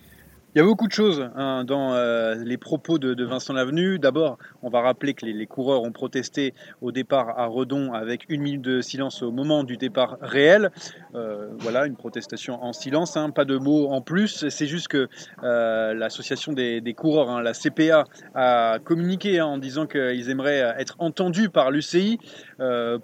Il 0.54 0.59
y 0.59 0.61
a 0.61 0.64
beaucoup 0.64 0.87
de 0.87 0.92
choses 0.92 1.30
hein, 1.35 1.64
dans 1.64 1.94
euh, 1.94 2.35
les 2.35 2.59
propos 2.59 2.99
de, 2.99 3.25
Vincent 3.25 3.54
Lavenu. 3.54 3.99
D'abord, 3.99 4.37
on 4.62 4.68
va 4.68 4.82
rappeler 4.82 5.14
que 5.14 5.25
les, 5.25 5.47
coureurs 5.47 5.82
ont 5.82 5.92
protesté 5.92 6.52
au 6.82 6.92
départ 6.92 7.38
à 7.38 7.47
Redon 7.47 7.94
avec 7.94 8.26
une 8.28 8.42
minute 8.42 8.61
de 8.61 8.82
silence 8.82 9.23
au 9.23 9.32
moment 9.32 9.64
du 9.64 9.78
départ 9.78 10.18
réel. 10.21 10.71
Euh, 11.14 11.49
voilà, 11.61 11.87
une 11.87 11.97
protestation 11.97 12.62
en 12.62 12.75
silence, 12.75 13.16
hein, 13.16 13.30
pas 13.30 13.47
de 13.47 13.56
mots 13.56 13.88
en 13.88 14.02
plus. 14.02 14.47
C'est 14.50 14.66
juste 14.66 14.88
que 14.88 15.09
euh, 15.42 15.94
l'association 15.94 16.52
des, 16.52 16.94
coureurs, 16.94 17.30
hein, 17.30 17.40
la 17.40 17.54
CPA, 17.54 18.04
a 18.35 18.78
communiqué 18.85 19.40
en 19.40 19.56
disant 19.56 19.87
qu'ils 19.87 20.28
aimeraient 20.28 20.75
être 20.76 20.97
entendus 20.99 21.49
par 21.49 21.71
l'UCI 21.71 22.18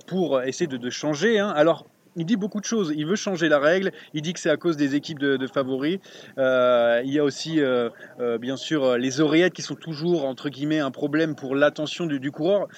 pour 0.07 0.43
essayer 0.43 0.67
de, 0.67 0.77
de 0.77 0.91
changer. 0.91 1.39
Alors, 1.39 1.87
il 2.19 2.27
dit 2.27 2.37
beaucoup 2.37 2.61
de 2.61 2.65
choses. 2.65 2.93
Il 2.97 3.07
veut 3.07 3.17
changer 3.17 3.49
la 3.49 3.59
règle. 3.59 3.93
Il 4.13 4.23
dit 4.23 4.33
que 4.33 4.41
c'est 4.41 4.51
à 4.51 4.57
cause 4.57 4.77
des 4.77 4.95
équipes 4.95 5.19
de, 5.19 5.47
favoris. 5.47 5.99
Euh, 6.37 7.01
il 7.05 7.13
y 7.13 7.19
a 7.19 7.25
aussi, 7.25 7.61
euh, 7.61 7.89
euh, 8.21 8.39
bien 8.39 8.57
sûr, 8.57 8.99
les 8.99 9.21
oreillettes 9.21 9.55
qui 9.55 9.63
sont 9.63 9.75
toujours, 9.75 10.25
entre 10.25 10.49
guillemets, 10.49 10.81
un 10.81 10.91
problème 10.91 11.35
pour 11.35 11.55
l'attention 11.55 12.07
du, 12.07 12.31
coureur. 12.31 12.69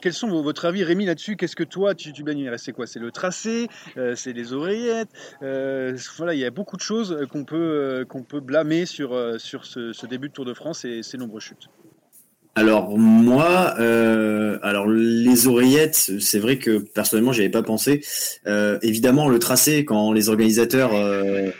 quels 0.00 0.12
sont 0.12 0.28
votre 0.42 0.64
avis, 0.64 0.84
Rémi, 0.84 1.04
là-dessus? 1.04 1.36
Qu'est-ce 1.36 1.56
que 1.56 1.64
toi, 1.64 1.94
tu, 1.94 2.12
tu 2.12 2.24
C'est 2.56 2.72
quoi? 2.72 2.86
C'est 2.86 3.00
le 3.00 3.10
tracé? 3.10 3.68
C'est 4.14 4.32
les 4.32 4.52
oreillettes? 4.52 5.10
Voilà, 5.40 6.34
il 6.34 6.40
y 6.40 6.44
a 6.44 6.50
beaucoup 6.50 6.76
de 6.76 6.82
choses 6.82 7.26
qu'on 7.30 7.44
peut, 7.44 8.06
blâmer 8.40 8.86
sur, 8.86 9.10
ce, 9.38 9.92
ce, 9.92 10.06
début 10.06 10.28
de 10.28 10.32
Tour 10.32 10.44
de 10.44 10.54
France 10.54 10.84
et 10.84 11.02
ces 11.02 11.18
nombreuses 11.18 11.42
chutes. 11.42 11.68
Alors 12.56 12.98
moi, 12.98 13.74
euh, 13.78 14.58
alors 14.62 14.88
les 14.88 15.46
oreillettes, 15.46 16.10
c'est 16.20 16.38
vrai 16.38 16.58
que 16.58 16.78
personnellement, 16.78 17.32
j'avais 17.32 17.48
pas 17.48 17.62
pensé. 17.62 18.04
Euh, 18.46 18.78
évidemment, 18.82 19.28
le 19.28 19.38
tracé, 19.38 19.84
quand 19.84 20.12
les 20.12 20.28
organisateurs 20.28 20.92
euh, 20.94 21.50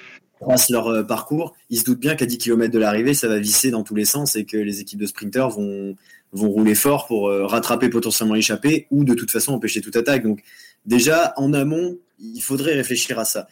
tracent 0.40 0.70
leur 0.70 0.88
euh, 0.88 1.02
parcours, 1.04 1.54
ils 1.70 1.78
se 1.78 1.84
doutent 1.84 2.00
bien 2.00 2.16
qu'à 2.16 2.26
10 2.26 2.38
km 2.38 2.72
de 2.72 2.78
l'arrivée, 2.78 3.14
ça 3.14 3.28
va 3.28 3.38
visser 3.38 3.70
dans 3.70 3.84
tous 3.84 3.94
les 3.94 4.04
sens 4.04 4.34
et 4.34 4.44
que 4.44 4.56
les 4.56 4.80
équipes 4.80 5.00
de 5.00 5.06
sprinteurs 5.06 5.50
vont 5.50 5.96
vont 6.32 6.48
rouler 6.48 6.76
fort 6.76 7.08
pour 7.08 7.28
rattraper 7.28 7.88
potentiellement 7.88 8.34
l'échappée 8.34 8.86
ou 8.92 9.02
de 9.02 9.14
toute 9.14 9.32
façon 9.32 9.52
empêcher 9.52 9.80
toute 9.80 9.96
attaque. 9.96 10.22
Donc 10.22 10.42
déjà 10.86 11.32
en 11.36 11.52
amont, 11.52 11.98
il 12.20 12.40
faudrait 12.40 12.74
réfléchir 12.74 13.18
à 13.18 13.24
ça. 13.24 13.48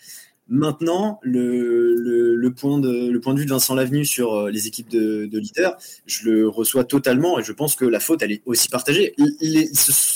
Maintenant, 0.49 1.21
le, 1.23 2.49
point 2.57 2.79
de, 2.79 3.11
vue 3.39 3.45
de 3.45 3.51
Vincent 3.51 3.75
Lavenu 3.75 4.05
sur 4.05 4.35
euh, 4.35 4.51
les 4.51 4.67
équipes 4.67 4.89
de, 4.89 5.27
de 5.27 5.39
leaders, 5.39 5.77
je 6.07 6.31
le 6.31 6.49
reçois 6.49 6.85
totalement 6.85 7.39
et 7.39 7.43
je 7.43 7.53
pense 7.53 7.77
que 7.77 7.85
la 7.85 8.01
faute, 8.01 8.23
elle 8.23 8.33
est 8.33 8.43
aussi 8.47 8.69
partagée. 8.69 9.15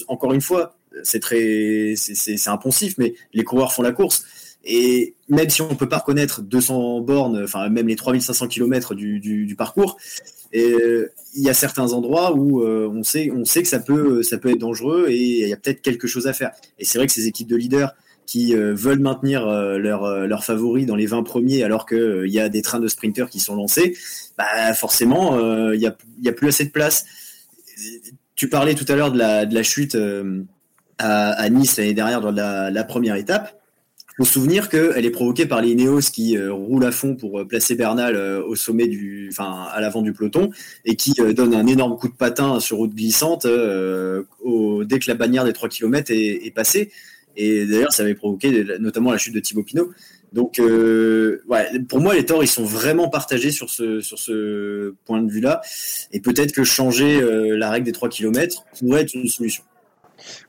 Encore 0.08 0.32
une 0.32 0.40
fois, 0.40 0.74
c'est 1.02 1.20
très, 1.20 1.94
c'est 1.96 2.48
impensif, 2.48 2.94
mais 2.98 3.14
les 3.34 3.44
coureurs 3.44 3.72
font 3.72 3.82
la 3.82 3.92
course. 3.92 4.24
Et 4.64 5.14
même 5.28 5.50
si 5.50 5.60
on 5.60 5.70
ne 5.70 5.74
peut 5.74 5.88
pas 5.88 5.98
reconnaître 5.98 6.40
200 6.40 7.00
bornes, 7.00 7.42
enfin 7.42 7.68
même 7.68 7.88
les 7.88 7.96
3500 7.96 8.48
km 8.48 8.94
du, 8.94 9.18
du, 9.18 9.56
parcours, 9.56 9.98
et, 10.52 10.74
il 11.34 11.42
y 11.42 11.48
a 11.48 11.54
certains 11.54 11.92
endroits 11.92 12.34
où 12.34 12.62
euh, 12.62 12.88
on, 12.88 13.02
sait, 13.02 13.28
que 13.28 13.64
ça 13.64 13.80
peut 13.80 14.22
être 14.22 14.58
dangereux 14.58 15.06
et 15.08 15.16
il 15.16 15.48
y 15.48 15.52
a 15.52 15.56
peut-être 15.56 15.82
quelque 15.82 16.06
chose 16.06 16.26
à 16.26 16.32
faire. 16.32 16.52
Et 16.78 16.84
c'est 16.84 16.98
vrai 16.98 17.06
que 17.06 17.12
ces 17.12 17.26
équipes 17.26 17.48
de 17.48 17.56
leaders, 17.56 17.94
qui 18.26 18.54
euh, 18.54 18.74
veulent 18.74 19.00
maintenir 19.00 19.46
euh, 19.46 19.78
leurs 19.78 20.26
leur 20.26 20.40
euh, 20.40 20.42
favoris 20.42 20.87
dans 20.87 20.96
les 20.96 21.06
20 21.06 21.22
premiers 21.22 21.62
alors 21.62 21.87
qu'il 21.87 22.28
y 22.28 22.40
a 22.40 22.48
des 22.48 22.62
trains 22.62 22.80
de 22.80 22.88
sprinters 22.88 23.28
qui 23.28 23.40
sont 23.40 23.56
lancés, 23.56 23.96
bah 24.38 24.72
forcément, 24.74 25.38
il 25.72 25.78
n'y 25.78 25.87
a, 25.87 25.94
a 26.26 26.32
plus 26.32 26.48
assez 26.48 26.64
de 26.64 26.70
place. 26.70 27.04
Tu 28.35 28.48
parlais 28.48 28.74
tout 28.74 28.87
à 28.88 28.96
l'heure 28.96 29.12
de 29.12 29.18
la, 29.18 29.46
de 29.46 29.54
la 29.54 29.62
chute 29.62 29.96
à, 30.98 31.50
Nice 31.50 31.76
l'année 31.76 31.94
dernière 31.94 32.20
dans 32.20 32.30
la, 32.30 32.85
première 32.85 33.16
étape. 33.16 33.58
Il 34.12 34.14
faut 34.18 34.24
se 34.24 34.32
souvenir 34.32 34.68
qu'elle 34.68 35.04
est 35.04 35.11
provoquée 35.11 35.46
par 35.46 35.61
les 35.62 35.70
Ineos 35.70 36.00
qui 36.12 36.38
roulent 36.38 36.85
à 36.85 36.92
fond 36.92 37.14
pour 37.14 37.46
placer 37.46 37.74
Bernal 37.74 38.16
au 38.16 38.54
sommet 38.54 38.87
du, 38.87 39.28
enfin 39.30 39.66
à 39.72 39.80
l'avant 39.80 40.02
du 40.02 40.12
peloton 40.12 40.50
et 40.85 40.96
qui 40.96 41.14
donne 41.35 41.54
un 41.54 41.66
énorme 41.66 41.96
coup 41.96 42.08
de 42.08 42.14
patin 42.14 42.61
sur 42.61 42.78
route 42.78 42.94
glissante 42.94 43.46
dès 43.46 44.98
que 44.98 45.08
la 45.08 45.14
bannière 45.14 45.44
des 45.44 45.52
3 45.52 45.68
km 45.68 46.11
est 46.11 46.54
passée. 46.54 46.90
Et 47.36 47.66
d'ailleurs, 47.66 47.92
ça 47.92 48.02
avait 48.02 48.14
provoqué 48.14 48.64
notamment 48.80 49.10
la 49.10 49.18
chute 49.18 49.34
de 49.34 49.40
Thibaut 49.40 49.62
Pinot. 49.62 49.92
Donc, 50.32 50.58
euh, 50.58 51.42
ouais, 51.48 51.66
pour 51.88 52.00
moi, 52.00 52.14
les 52.14 52.24
torts, 52.24 52.42
ils 52.42 52.48
sont 52.48 52.64
vraiment 52.64 53.08
partagés 53.08 53.50
sur 53.50 53.68
ce, 53.68 54.00
sur 54.00 54.18
ce 54.18 54.94
point 55.04 55.20
de 55.20 55.30
vue-là. 55.30 55.60
Et 56.12 56.20
peut-être 56.20 56.52
que 56.52 56.64
changer 56.64 57.20
euh, 57.20 57.56
la 57.56 57.70
règle 57.70 57.86
des 57.86 57.92
3 57.92 58.08
km 58.08 58.64
pourrait 58.78 59.02
être 59.02 59.14
une 59.14 59.28
solution. 59.28 59.62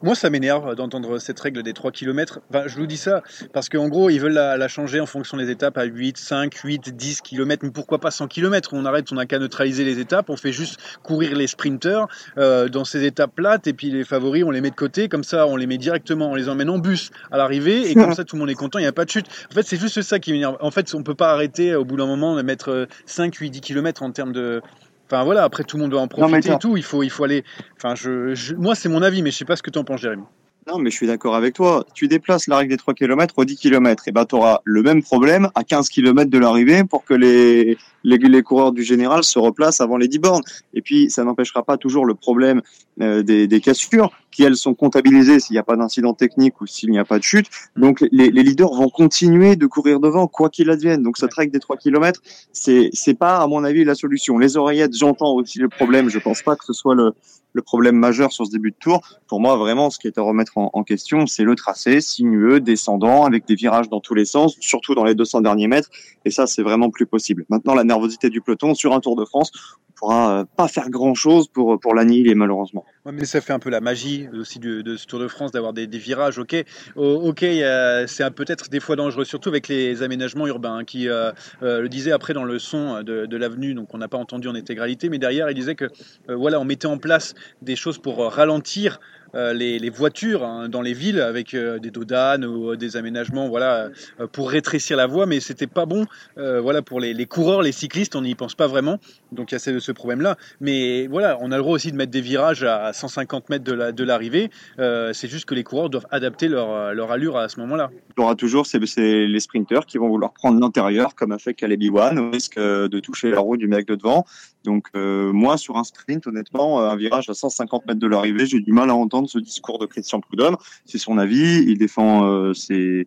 Moi, 0.02 0.16
ça 0.16 0.30
m'énerve 0.30 0.76
d'entendre 0.76 1.20
cette 1.20 1.40
règle 1.40 1.64
des 1.64 1.74
3 1.74 1.92
km. 1.92 2.40
Enfin, 2.50 2.64
je 2.68 2.76
vous 2.76 2.88
dis 2.88 2.98
ça 2.98 3.24
parce 3.54 3.70
qu'en 3.70 3.88
gros, 3.88 4.10
ils 4.10 4.20
veulent 4.20 4.34
la, 4.34 4.68
changer 4.68 5.00
en 5.00 5.06
fonction 5.06 5.38
des 5.38 5.50
étapes 5.50 5.78
à 5.78 5.84
8, 5.84 6.18
5, 6.18 6.56
8, 6.56 6.96
10 6.96 7.22
km. 7.22 7.66
Mais 7.66 7.72
pourquoi 7.72 8.00
pas 8.00 8.12
100 8.12 8.28
km 8.28 8.74
On 8.74 8.86
arrête, 8.86 9.12
on 9.12 9.16
n'a 9.16 9.26
qu'à 9.26 9.40
neutraliser 9.40 9.84
les 9.84 10.00
étapes. 10.00 10.30
On 10.30 10.38
fait 10.38 10.52
juste 10.52 10.80
courir 11.04 11.36
les 11.36 11.48
sprinters 11.48 12.08
euh, 12.38 12.70
dans 12.70 12.86
ces 12.86 13.04
étapes 13.04 13.36
plates 13.36 13.68
et 13.68 13.74
puis 13.74 13.92
les 13.92 14.04
favoris, 14.04 14.44
on 14.44 14.52
les 14.52 14.62
met 14.62 14.70
de 14.70 14.76
côté. 14.76 15.10
Comme 15.10 15.24
ça, 15.24 15.48
on 15.48 15.56
les 15.56 15.68
met 15.68 15.78
directement, 15.78 16.32
on 16.32 16.36
les 16.36 16.50
emmène 16.50 16.70
en 16.70 16.80
bus 16.80 17.12
à 17.32 17.38
l'arrivée 17.38 17.90
et 17.90 17.94
comme 17.94 18.14
ça, 18.16 18.24
tout 18.24 18.36
le 18.36 18.42
monde 18.42 18.50
est 18.50 18.56
content. 18.56 18.80
Il 18.80 18.84
n'y 18.84 18.88
a 18.88 18.94
pas 18.94 19.06
de 19.06 19.10
chute. 19.10 19.28
En 19.52 19.54
fait, 19.54 19.64
c'est 19.64 19.80
juste 19.80 20.02
ça 20.02 20.20
qui 20.20 20.32
m'énerve. 20.32 20.58
En 20.62 20.72
fait, 20.72 20.94
on 20.96 21.04
peut 21.04 21.16
pas 21.16 21.32
arrêter 21.32 21.76
au 21.76 21.86
bout 21.86 21.98
d'un 21.98 22.08
moment 22.08 22.36
de 22.36 22.42
mettre 22.42 22.88
5, 23.06 23.36
8, 23.36 23.50
10 23.50 23.62
km 23.62 24.04
en 24.04 24.12
termes 24.12 24.34
de 24.34 24.62
Enfin 25.06 25.24
voilà, 25.24 25.44
après 25.44 25.64
tout 25.64 25.78
le 25.78 25.84
monde 25.84 25.92
doit 25.92 26.02
en 26.02 26.08
profiter 26.08 26.52
et 26.52 26.58
tout. 26.58 26.78
Il 26.78 26.84
faut, 26.84 27.04
il 27.04 27.10
faut 27.10 27.24
aller. 27.24 27.44
Enfin, 27.78 27.96
je, 27.96 28.56
moi 28.56 28.76
c'est 28.76 28.90
mon 28.90 29.02
avis, 29.02 29.22
mais 29.22 29.32
je 29.32 29.38
sais 29.38 29.46
pas 29.46 29.56
ce 29.56 29.64
que 29.64 29.70
tu 29.70 29.80
en 29.80 29.84
penses, 29.84 30.02
Jérémy. 30.02 30.24
Non, 30.68 30.80
mais 30.80 30.92
je 30.92 30.96
suis 30.96 31.08
d'accord 31.08 31.36
avec 31.36 31.56
toi. 31.56 31.86
Tu 31.94 32.08
déplaces 32.08 32.48
la 32.48 32.58
règle 32.58 32.72
des 32.72 32.78
3 32.78 32.94
km 32.94 33.34
au 33.38 33.46
10 33.46 33.58
km, 33.58 34.08
et 34.08 34.12
ben 34.12 34.26
tu 34.26 34.36
auras 34.36 34.62
le 34.64 34.82
même 34.82 35.04
problème 35.04 35.50
à 35.56 35.64
15 35.64 35.90
km 35.90 36.30
de 36.30 36.38
l'arrivée 36.38 36.86
pour 36.86 37.04
que 37.04 37.14
les, 37.14 37.78
les, 38.04 38.18
les, 38.18 38.44
coureurs 38.44 38.72
du 38.72 38.84
général 38.84 39.24
se 39.24 39.40
replacent 39.40 39.82
avant 39.82 39.98
les 39.98 40.08
10 40.08 40.20
bornes. 40.20 40.44
Et 40.74 40.82
puis, 40.82 41.10
ça 41.10 41.24
n'empêchera 41.24 41.64
pas 41.64 41.78
toujours 41.78 42.06
le 42.06 42.16
problème 42.16 42.62
euh, 43.02 43.24
des, 43.24 43.48
des 43.48 43.62
cassures 43.62 44.12
qui, 44.32 44.44
elles, 44.44 44.56
sont 44.56 44.74
comptabilisées 44.74 45.40
s'il 45.40 45.54
n'y 45.54 45.60
a 45.60 45.64
pas 45.64 45.76
d'incident 45.76 46.14
technique 46.14 46.60
ou 46.62 46.68
s'il 46.68 46.90
n'y 46.90 47.00
a 47.00 47.06
pas 47.06 47.18
de 47.18 47.24
chute. 47.24 47.48
Donc, 47.76 48.02
les, 48.12 48.30
les, 48.32 48.44
leaders 48.44 48.74
vont 48.74 48.90
continuer 48.90 49.56
de 49.56 49.66
courir 49.66 50.00
devant, 50.00 50.28
quoi 50.28 50.50
qu'il 50.50 50.70
advienne. 50.70 51.04
Donc, 51.04 51.18
cette 51.18 51.34
règle 51.34 51.52
des 51.52 51.60
3 51.60 51.78
km, 51.78 52.22
c'est 52.52 52.90
c'est 52.94 53.14
pas, 53.14 53.38
à 53.38 53.48
mon 53.48 53.64
avis, 53.64 53.84
la 53.84 53.96
solution. 53.96 54.38
Les 54.38 54.58
oreillettes, 54.58 54.96
j'entends 54.96 55.34
aussi 55.34 55.60
le 55.60 55.70
problème. 55.70 56.10
Je 56.10 56.20
pense 56.20 56.42
pas 56.42 56.56
que 56.56 56.66
ce 56.66 56.74
soit 56.74 56.96
le, 56.96 57.14
le 57.54 57.62
problème 57.62 57.96
majeur 57.96 58.34
sur 58.34 58.46
ce 58.46 58.52
début 58.52 58.72
de 58.72 58.76
tour. 58.80 59.02
Pour 59.28 59.40
moi, 59.40 59.56
vraiment, 59.56 59.90
ce 59.90 60.00
qui 60.00 60.08
est 60.08 60.18
à 60.18 60.22
remettre 60.22 60.58
en, 60.58 60.84
question, 60.84 61.28
c'est 61.28 61.44
le 61.44 61.56
tracé 61.56 62.02
sinueux, 62.02 62.60
descendant, 62.60 63.26
avec 63.26 63.46
des 63.46 63.56
virages 63.56 63.90
dans 63.90 64.02
tous 64.02 64.16
les 64.16 64.26
sens, 64.26 64.58
surtout 64.60 64.96
dans 64.96 65.06
les 65.06 65.16
200 65.16 65.42
derniers 65.42 65.68
mètres. 65.68 65.90
Et 66.26 66.32
ça, 66.32 66.48
c'est 66.48 66.64
vraiment 66.64 66.90
plus 66.90 67.06
possible. 67.06 67.46
Maintenant, 67.50 67.74
la 67.74 67.84
nervosité 67.94 68.30
du 68.30 68.42
peloton 68.42 68.74
sur 68.74 68.94
un 68.94 69.00
Tour 69.00 69.16
de 69.16 69.26
France, 69.26 69.52
on 69.90 69.94
pourra 69.96 70.40
euh, 70.40 70.46
pas 70.58 70.68
faire 70.68 70.90
grand 70.90 71.14
chose 71.14 71.48
pour 71.48 71.80
pour 71.80 71.94
l'annihiler 71.94 72.36
malheureusement. 72.36 72.86
Ouais, 73.06 73.12
mais 73.12 73.26
ça 73.26 73.42
fait 73.42 73.52
un 73.52 73.60
peu 73.60 73.70
la 73.70 73.82
magie 73.82 74.30
aussi 74.34 74.60
de, 74.60 74.96
ce 74.96 75.06
Tour 75.06 75.20
de 75.20 75.28
France 75.28 75.52
d'avoir 75.52 75.74
des, 75.74 75.88
virages. 75.88 76.38
Ok, 76.38 76.56
ok, 76.96 77.40
c'est 77.40 78.30
peut-être 78.34 78.70
des 78.70 78.80
fois 78.80 78.96
dangereux, 78.96 79.26
surtout 79.26 79.50
avec 79.50 79.68
les 79.68 80.04
aménagements 80.04 80.48
urbains. 80.48 80.64
Hein, 80.74 80.86
qui 80.86 81.10
euh, 81.10 81.32
euh, 81.62 81.82
le 81.82 81.90
disait 81.90 82.12
après 82.12 82.34
dans 82.34 82.44
le 82.44 82.60
son 82.60 83.04
de, 83.04 83.38
l'avenue, 83.38 83.74
donc 83.74 83.94
on 83.94 83.98
n'a 83.98 84.08
pas 84.08 84.18
entendu 84.18 84.48
en 84.48 84.56
intégralité, 84.56 85.10
mais 85.10 85.18
derrière 85.18 85.50
il 85.50 85.56
disait 85.56 85.76
que 85.76 85.86
euh, 86.30 86.36
voilà, 86.36 86.60
on 86.60 86.66
mettait 86.66 86.88
en 86.88 86.98
place 86.98 87.34
des 87.62 87.76
choses 87.76 87.98
pour 87.98 88.26
ralentir 88.32 89.00
les, 89.34 89.90
voitures 89.90 90.44
hein, 90.44 90.70
dans 90.70 90.84
les 90.84 90.94
villes 90.94 91.20
avec 91.20 91.56
des 91.56 91.90
dodanes 91.90 92.46
ou 92.46 92.76
des 92.76 92.98
aménagements 92.98 93.50
voilà, 93.50 93.90
pour 94.32 94.52
rétrécir 94.52 94.96
la 94.96 95.08
voie, 95.08 95.26
mais 95.26 95.40
c'était 95.40 95.66
pas 95.66 95.88
bon 95.88 96.06
voilà, 96.36 96.84
pour 96.84 97.00
les, 97.00 97.26
coureurs, 97.26 97.64
les 97.64 97.72
cyclistes, 97.72 98.16
on 98.16 98.22
n'y 98.22 98.36
pense 98.36 98.54
pas 98.54 98.68
vraiment. 98.68 99.00
Donc 99.32 99.52
il 99.52 99.56
y 99.56 99.58
a 99.58 99.60
ce, 99.60 99.80
ce 99.80 99.92
problème-là. 99.92 100.38
Mais 100.62 101.08
voilà, 101.08 101.40
on 101.42 101.52
a 101.52 101.56
le 101.56 101.64
droit 101.64 101.74
aussi 101.74 101.92
de 101.92 101.98
mettre 101.98 102.12
des 102.12 102.22
virages 102.22 102.64
à 102.64 102.93
150 102.94 103.50
mètres 103.50 103.64
de 103.64 104.04
l'arrivée. 104.04 104.50
La, 104.78 105.14
c'est 105.14 105.28
juste 105.28 105.46
que 105.46 105.56
les 105.56 105.64
coureurs 105.64 105.90
doivent 105.90 106.08
adapter 106.12 106.48
leur, 106.48 106.94
leur 106.94 107.12
allure 107.12 107.38
à 107.38 107.50
ce 107.50 107.60
moment-là. 107.60 107.90
Il 108.18 108.22
y 108.22 108.24
aura 108.24 108.36
toujours 108.36 108.66
c'est, 108.66 108.80
les 108.80 109.40
sprinteurs 109.40 109.86
qui 109.86 109.98
vont 109.98 110.10
vouloir 110.10 110.34
prendre 110.34 110.60
l'intérieur, 110.60 111.16
comme 111.16 111.32
a 111.32 111.40
fait 111.40 111.54
Caleb 111.54 111.82
Iwan, 111.82 112.20
au 112.20 112.32
risque 112.32 112.60
de 112.60 113.00
toucher 113.00 113.32
la 113.32 113.40
roue 113.40 113.58
du 113.58 113.68
mec 113.68 113.88
de 113.88 113.96
devant. 113.96 114.26
Donc 114.64 114.90
moi, 114.94 115.58
sur 115.58 115.78
un 115.78 115.84
sprint, 115.84 116.28
honnêtement, 116.28 116.80
un 116.82 116.96
virage 116.96 117.30
à 117.30 117.34
150 117.34 117.86
mètres 117.88 118.00
de 118.00 118.08
l'arrivée, 118.08 118.46
j'ai 118.46 118.60
du 118.60 118.72
mal 118.72 118.90
à 118.90 118.96
entendre 118.96 119.30
ce 119.30 119.40
discours 119.40 119.80
de 119.80 119.86
Christian 119.86 120.20
Prudhomme. 120.20 120.58
C'est 120.86 120.98
son 120.98 121.18
avis. 121.18 121.64
Il 121.68 121.78
défend 121.78 122.26
euh, 122.26 122.54
ses, 122.54 123.06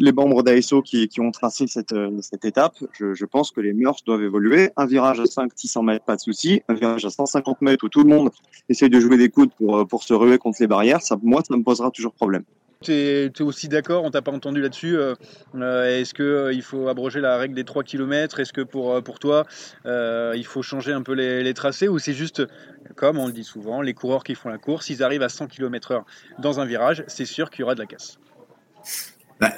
les 0.00 0.12
membres 0.12 0.42
d'ASO 0.42 0.80
qui, 0.82 1.08
ont 1.18 1.30
tracé 1.30 1.66
cette, 1.66 1.92
euh, 1.92 2.20
étape. 2.42 2.74
Je, 2.98 3.24
pense 3.26 3.50
que 3.50 3.60
les 3.60 3.74
mœurs 3.74 4.02
doivent 4.04 4.22
évoluer. 4.22 4.70
Un 4.76 4.86
virage 4.86 5.20
à 5.20 5.24
500-600 5.24 5.84
mètres, 5.84 6.04
pas 6.06 6.16
de 6.16 6.20
souci. 6.20 6.62
Un 6.68 6.74
virage 6.74 7.04
à 7.04 7.10
150 7.10 7.60
mètres 7.60 7.84
où 7.84 7.88
tout 7.88 8.02
le 8.02 8.08
monde 8.08 8.30
essaye 8.70 8.88
de 8.88 8.98
jouer 8.98 9.18
des 9.18 9.28
coudes 9.28 9.50
pour, 9.58 9.76
euh, 9.76 9.84
pour 9.84 10.02
se 10.02 10.14
ruer 10.14 10.38
contre 10.38 10.56
les 10.60 10.66
barrières, 10.66 11.02
ça, 11.02 11.18
moi, 11.22 11.42
ça 11.46 11.54
me 11.54 11.62
posera 11.62 11.90
toujours 11.90 12.14
problème. 12.14 12.44
Tu 12.82 12.92
es, 12.92 13.42
aussi 13.42 13.68
d'accord, 13.68 14.04
on 14.04 14.10
t'a 14.10 14.22
pas 14.22 14.32
entendu 14.32 14.62
là-dessus. 14.62 14.96
Euh, 14.96 15.14
Est-ce 15.54 16.14
qu'il 16.14 16.62
faut 16.62 16.88
abroger 16.88 17.20
la 17.20 17.36
règle 17.36 17.54
des 17.54 17.64
3 17.64 17.84
km 17.84 18.40
Est-ce 18.40 18.54
que 18.54 18.62
pour, 18.62 19.02
pour 19.02 19.18
toi, 19.18 19.44
il 19.84 20.44
faut 20.46 20.62
changer 20.62 20.92
un 20.92 21.02
peu 21.02 21.12
les, 21.12 21.42
les 21.42 21.52
tracés 21.52 21.88
Ou 21.88 21.98
c'est 21.98 22.14
juste, 22.14 22.42
comme 22.96 23.18
on 23.18 23.26
le 23.26 23.34
dit 23.34 23.44
souvent, 23.44 23.82
les 23.82 23.92
coureurs 23.92 24.24
qui 24.24 24.34
font 24.34 24.48
la 24.48 24.56
course, 24.56 24.88
ils 24.88 25.02
arrivent 25.02 25.22
à 25.22 25.28
100 25.28 25.48
km/h 25.48 26.04
dans 26.38 26.58
un 26.58 26.64
virage, 26.64 27.04
c'est 27.06 27.26
sûr 27.26 27.50
qu'il 27.50 27.60
y 27.60 27.62
aura 27.64 27.74
de 27.74 27.80
la 27.80 27.86
casse 27.86 28.18
bah, 29.40 29.54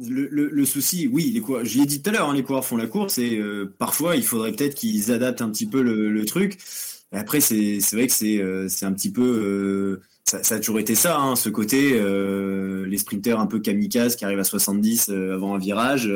le, 0.00 0.64
souci, 0.64 1.08
oui, 1.08 1.30
les 1.32 1.40
coureurs, 1.40 1.64
j'y 1.64 1.82
ai 1.82 1.86
dit 1.86 2.00
tout 2.00 2.10
à 2.10 2.12
l'heure, 2.12 2.30
hein, 2.30 2.34
les 2.34 2.42
coureurs 2.42 2.64
font 2.64 2.76
la 2.76 2.86
course 2.86 3.18
et 3.18 3.36
euh, 3.36 3.72
parfois 3.78 4.16
il 4.16 4.22
faudrait 4.22 4.52
peut-être 4.52 4.74
qu'ils 4.74 5.10
adaptent 5.10 5.42
un 5.42 5.50
petit 5.50 5.66
peu 5.66 5.82
le, 5.82 6.24
truc. 6.24 6.58
Après, 7.12 7.40
c'est 7.40 7.80
vrai 7.92 8.06
que 8.06 8.12
c'est 8.12 8.38
euh, 8.38 8.68
un 8.82 8.92
petit 8.92 9.10
peu. 9.10 9.22
Euh, 9.22 10.02
ça, 10.24 10.56
a 10.56 10.58
toujours 10.58 10.78
été 10.78 10.94
ça, 10.94 11.18
hein, 11.18 11.36
ce 11.36 11.48
côté, 11.48 11.98
les 12.86 12.98
sprinters 12.98 13.40
un 13.40 13.46
peu 13.46 13.60
kamikazes 13.60 14.14
qui 14.14 14.26
arrivent 14.26 14.38
à 14.38 14.44
70 14.44 15.08
avant 15.08 15.54
un 15.54 15.58
virage. 15.58 16.12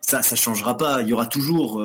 ça, 0.00 0.22
ça 0.22 0.36
changera 0.36 0.76
pas. 0.76 1.02
Il 1.02 1.08
y 1.08 1.12
aura 1.12 1.26
toujours 1.26 1.84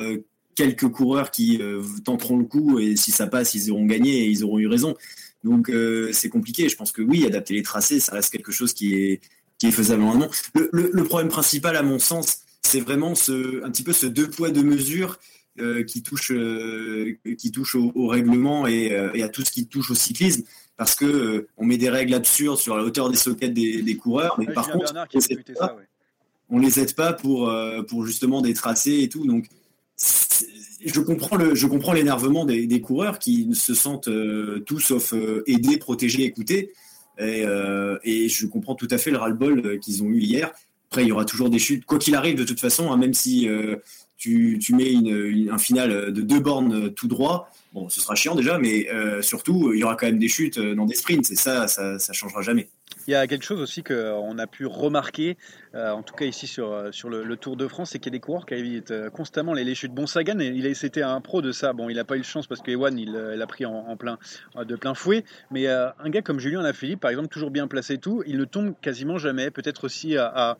quelques 0.54 0.88
coureurs 0.88 1.32
qui 1.32 1.60
tenteront 2.04 2.38
le 2.38 2.44
coup 2.44 2.78
et 2.78 2.94
si 2.94 3.10
ça 3.10 3.26
passe, 3.26 3.54
ils 3.54 3.72
auront 3.72 3.84
gagné 3.84 4.26
et 4.26 4.26
ils 4.28 4.44
auront 4.44 4.60
eu 4.60 4.68
raison. 4.68 4.94
Donc 5.42 5.72
c'est 6.12 6.28
compliqué. 6.28 6.68
Je 6.68 6.76
pense 6.76 6.92
que 6.92 7.02
oui, 7.02 7.26
adapter 7.26 7.54
les 7.54 7.64
tracés, 7.64 7.98
ça 7.98 8.12
reste 8.12 8.30
quelque 8.30 8.52
chose 8.52 8.72
qui 8.72 8.94
est 8.94 9.20
qui 9.58 9.66
est 9.68 9.72
faisable 9.72 10.02
normalement. 10.02 10.30
Le, 10.54 10.68
le, 10.72 10.90
le, 10.92 11.04
problème 11.04 11.28
principal, 11.28 11.76
à 11.76 11.82
mon 11.82 11.98
sens, 11.98 12.40
c'est 12.62 12.80
vraiment 12.80 13.14
ce, 13.14 13.64
un 13.64 13.70
petit 13.70 13.82
peu 13.82 13.92
ce 13.92 14.06
deux 14.06 14.28
poids 14.28 14.50
deux 14.50 14.62
mesures 14.62 15.18
euh, 15.58 15.84
qui 15.84 16.02
touche, 16.02 16.32
euh, 16.32 17.16
qui 17.38 17.50
touche 17.50 17.74
au, 17.76 17.92
au 17.94 18.08
règlement 18.08 18.66
et, 18.66 18.92
euh, 18.92 19.10
et, 19.14 19.22
à 19.22 19.28
tout 19.28 19.42
ce 19.42 19.50
qui 19.50 19.66
touche 19.66 19.90
au 19.90 19.94
cyclisme, 19.94 20.42
parce 20.76 20.94
que 20.94 21.06
euh, 21.06 21.48
on 21.56 21.64
met 21.64 21.78
des 21.78 21.88
règles 21.88 22.12
absurdes 22.12 22.58
sur 22.58 22.76
la 22.76 22.82
hauteur 22.82 23.08
des 23.08 23.16
sockets 23.16 23.54
des, 23.54 23.80
des 23.80 23.96
coureurs, 23.96 24.36
mais 24.38 24.46
par 24.46 24.70
contre, 24.70 24.92
on, 24.92 25.18
les 25.18 25.36
pas, 25.36 25.54
ça, 25.54 25.74
ouais. 25.74 25.82
on 26.50 26.58
les 26.58 26.78
aide 26.78 26.94
pas 26.94 27.14
pour, 27.14 27.50
pour 27.88 28.04
justement 28.04 28.42
des 28.42 28.52
tracés 28.52 29.00
et 29.00 29.08
tout. 29.08 29.26
Donc, 29.26 29.46
je 30.84 31.00
comprends 31.00 31.36
le, 31.36 31.54
je 31.54 31.66
comprends 31.66 31.94
l'énervement 31.94 32.44
des, 32.44 32.66
des, 32.66 32.80
coureurs 32.82 33.18
qui 33.18 33.48
se 33.54 33.72
sentent 33.72 34.10
tout 34.66 34.80
sauf 34.80 35.14
aidés, 35.46 35.78
protégés, 35.78 36.24
écoutés. 36.24 36.74
Et, 37.18 37.44
euh, 37.46 37.98
et, 38.04 38.28
je 38.28 38.46
comprends 38.46 38.74
tout 38.74 38.88
à 38.90 38.98
fait 38.98 39.10
le 39.10 39.18
ras-le-bol 39.18 39.78
qu'ils 39.80 40.02
ont 40.02 40.08
eu 40.08 40.20
hier. 40.20 40.52
Après, 40.90 41.02
il 41.02 41.08
y 41.08 41.12
aura 41.12 41.24
toujours 41.24 41.50
des 41.50 41.58
chutes, 41.58 41.84
quoi 41.84 41.98
qu'il 41.98 42.14
arrive, 42.14 42.36
de 42.36 42.44
toute 42.44 42.60
façon, 42.60 42.92
hein, 42.92 42.96
même 42.96 43.14
si 43.14 43.48
euh, 43.48 43.76
tu, 44.16 44.58
mets 44.70 44.94
un 45.50 45.58
final 45.58 46.12
de 46.12 46.22
deux 46.22 46.40
bornes 46.40 46.92
tout 46.92 47.08
droit, 47.08 47.50
bon, 47.76 47.90
ce 47.90 48.00
sera 48.00 48.14
chiant 48.14 48.34
déjà, 48.34 48.58
mais 48.58 48.88
euh, 48.90 49.20
surtout, 49.20 49.72
il 49.74 49.80
y 49.80 49.84
aura 49.84 49.96
quand 49.96 50.06
même 50.06 50.18
des 50.18 50.28
chutes 50.28 50.58
dans 50.58 50.86
des 50.86 50.94
sprints, 50.94 51.30
et 51.30 51.36
ça, 51.36 51.68
ça, 51.68 51.98
ça 51.98 52.12
changera 52.14 52.40
jamais. 52.40 52.70
Il 53.06 53.10
y 53.10 53.14
a 53.14 53.26
quelque 53.26 53.44
chose 53.44 53.60
aussi 53.60 53.84
qu'on 53.84 54.38
a 54.38 54.46
pu 54.46 54.64
remarquer, 54.64 55.36
euh, 55.74 55.90
en 55.90 56.02
tout 56.02 56.14
cas 56.14 56.24
ici 56.24 56.46
sur, 56.46 56.88
sur 56.90 57.10
le, 57.10 57.36
Tour 57.36 57.56
de 57.56 57.68
France, 57.68 57.90
c'est 57.90 57.98
qu'il 57.98 58.12
y 58.12 58.16
a 58.16 58.18
des 58.18 58.20
coureurs 58.20 58.46
qui 58.46 58.54
évitent 58.54 59.10
constamment 59.10 59.52
les, 59.52 59.62
les 59.62 59.74
chutes. 59.74 59.92
Bon, 59.92 60.06
Sagan, 60.06 60.38
il 60.40 60.74
c'était 60.74 61.02
un 61.02 61.20
pro 61.20 61.42
de 61.42 61.52
ça. 61.52 61.74
Bon, 61.74 61.90
il 61.90 61.96
n'a 61.96 62.04
pas 62.04 62.16
eu 62.16 62.20
de 62.20 62.24
chance 62.24 62.46
parce 62.46 62.62
que 62.62 62.70
Ewan, 62.70 62.98
il 62.98 63.12
l'a 63.12 63.46
pris 63.46 63.66
en, 63.66 63.96
plein, 63.96 64.18
de 64.56 64.74
plein 64.74 64.94
fouet. 64.94 65.24
Mais 65.50 65.66
euh, 65.66 65.90
un 65.98 66.08
gars 66.08 66.22
comme 66.22 66.40
Julien 66.40 66.62
Lafilippe, 66.62 67.00
par 67.00 67.10
exemple, 67.10 67.28
toujours 67.28 67.50
bien 67.50 67.68
placé 67.68 67.94
et 67.94 67.98
tout, 67.98 68.22
il 68.26 68.38
ne 68.38 68.44
tombe 68.46 68.74
quasiment 68.80 69.18
jamais. 69.18 69.50
Peut-être 69.50 69.84
aussi 69.84 70.16
à 70.16 70.56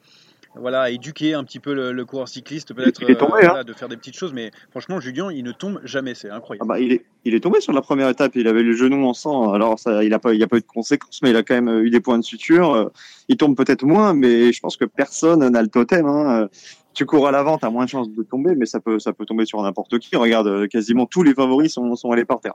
voilà, 0.58 0.90
éduquer 0.90 1.34
un 1.34 1.44
petit 1.44 1.60
peu 1.60 1.74
le, 1.74 1.92
le 1.92 2.04
coureur 2.04 2.28
cycliste, 2.28 2.74
peut-être 2.74 3.02
euh, 3.02 3.26
voilà, 3.28 3.58
hein. 3.58 3.64
de 3.64 3.72
faire 3.72 3.88
des 3.88 3.96
petites 3.96 4.16
choses. 4.16 4.32
Mais 4.32 4.50
franchement, 4.70 5.00
Julien, 5.00 5.30
il 5.30 5.44
ne 5.44 5.52
tombe 5.52 5.80
jamais, 5.84 6.14
c'est 6.14 6.30
incroyable. 6.30 6.64
Ah 6.68 6.74
bah, 6.74 6.80
il, 6.80 6.92
est, 6.92 7.04
il 7.24 7.34
est 7.34 7.40
tombé 7.40 7.60
sur 7.60 7.72
la 7.72 7.82
première 7.82 8.08
étape, 8.08 8.32
il 8.34 8.48
avait 8.48 8.62
le 8.62 8.72
genou 8.72 9.06
en 9.06 9.14
sang. 9.14 9.52
Alors, 9.52 9.78
ça, 9.78 10.04
il 10.04 10.10
n'a 10.10 10.18
pas, 10.18 10.34
il 10.34 10.42
a 10.42 10.46
pas 10.46 10.56
eu 10.56 10.60
de 10.60 10.66
conséquences, 10.66 11.20
mais 11.22 11.30
il 11.30 11.36
a 11.36 11.42
quand 11.42 11.54
même 11.54 11.84
eu 11.84 11.90
des 11.90 12.00
points 12.00 12.18
de 12.18 12.24
suture. 12.24 12.90
Il 13.28 13.36
tombe 13.36 13.56
peut-être 13.56 13.84
moins, 13.84 14.14
mais 14.14 14.52
je 14.52 14.60
pense 14.60 14.76
que 14.76 14.84
personne 14.84 15.48
n'a 15.48 15.62
le 15.62 15.68
totem. 15.68 16.06
Hein. 16.06 16.48
Tu 16.94 17.04
cours 17.04 17.28
à 17.28 17.30
l'avant, 17.30 17.58
tu 17.58 17.66
as 17.66 17.70
moins 17.70 17.84
de 17.84 17.90
chances 17.90 18.10
de 18.10 18.22
tomber, 18.22 18.54
mais 18.54 18.66
ça 18.66 18.80
peut, 18.80 18.98
ça 18.98 19.12
peut 19.12 19.26
tomber 19.26 19.44
sur 19.44 19.62
n'importe 19.62 19.98
qui. 19.98 20.16
Regarde, 20.16 20.68
quasiment 20.68 21.06
tous 21.06 21.22
les 21.22 21.34
favoris 21.34 21.72
sont, 21.72 21.94
sont 21.94 22.10
allés 22.10 22.24
par 22.24 22.40
terre. 22.40 22.54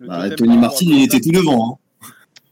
Bah, 0.00 0.30
Tony 0.30 0.58
Martin, 0.58 0.86
il 0.88 1.04
était 1.04 1.20
tout 1.20 1.30
devant. 1.30 1.72
Hein. 1.72 1.78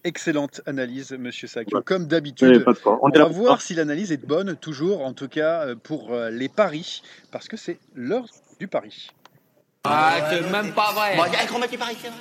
Excellente 0.04 0.60
analyse, 0.66 1.12
Monsieur. 1.12 1.48
Ouais. 1.56 1.64
Comme 1.84 2.06
d'habitude, 2.06 2.64
on, 2.84 2.98
on 3.02 3.08
va 3.10 3.24
voir 3.26 3.62
si 3.62 3.74
l'analyse 3.74 4.10
est 4.10 4.26
bonne, 4.26 4.56
toujours, 4.56 5.04
en 5.04 5.12
tout 5.12 5.28
cas 5.28 5.66
euh, 5.66 5.74
pour 5.76 6.14
les 6.30 6.48
paris, 6.48 7.02
parce 7.30 7.46
que 7.48 7.56
c'est 7.56 7.78
l'heure 7.94 8.26
du 8.58 8.66
pari. 8.68 9.10
Ah, 9.84 10.28
c'est 10.30 10.48
même 10.50 10.72
pas 10.72 10.92
vrai. 10.92 11.16
Bon, 11.16 11.24
il 11.26 11.48
qu'on 11.48 11.60
les 11.60 11.78
paris, 11.78 11.96
c'est 12.00 12.08
vrai. 12.08 12.18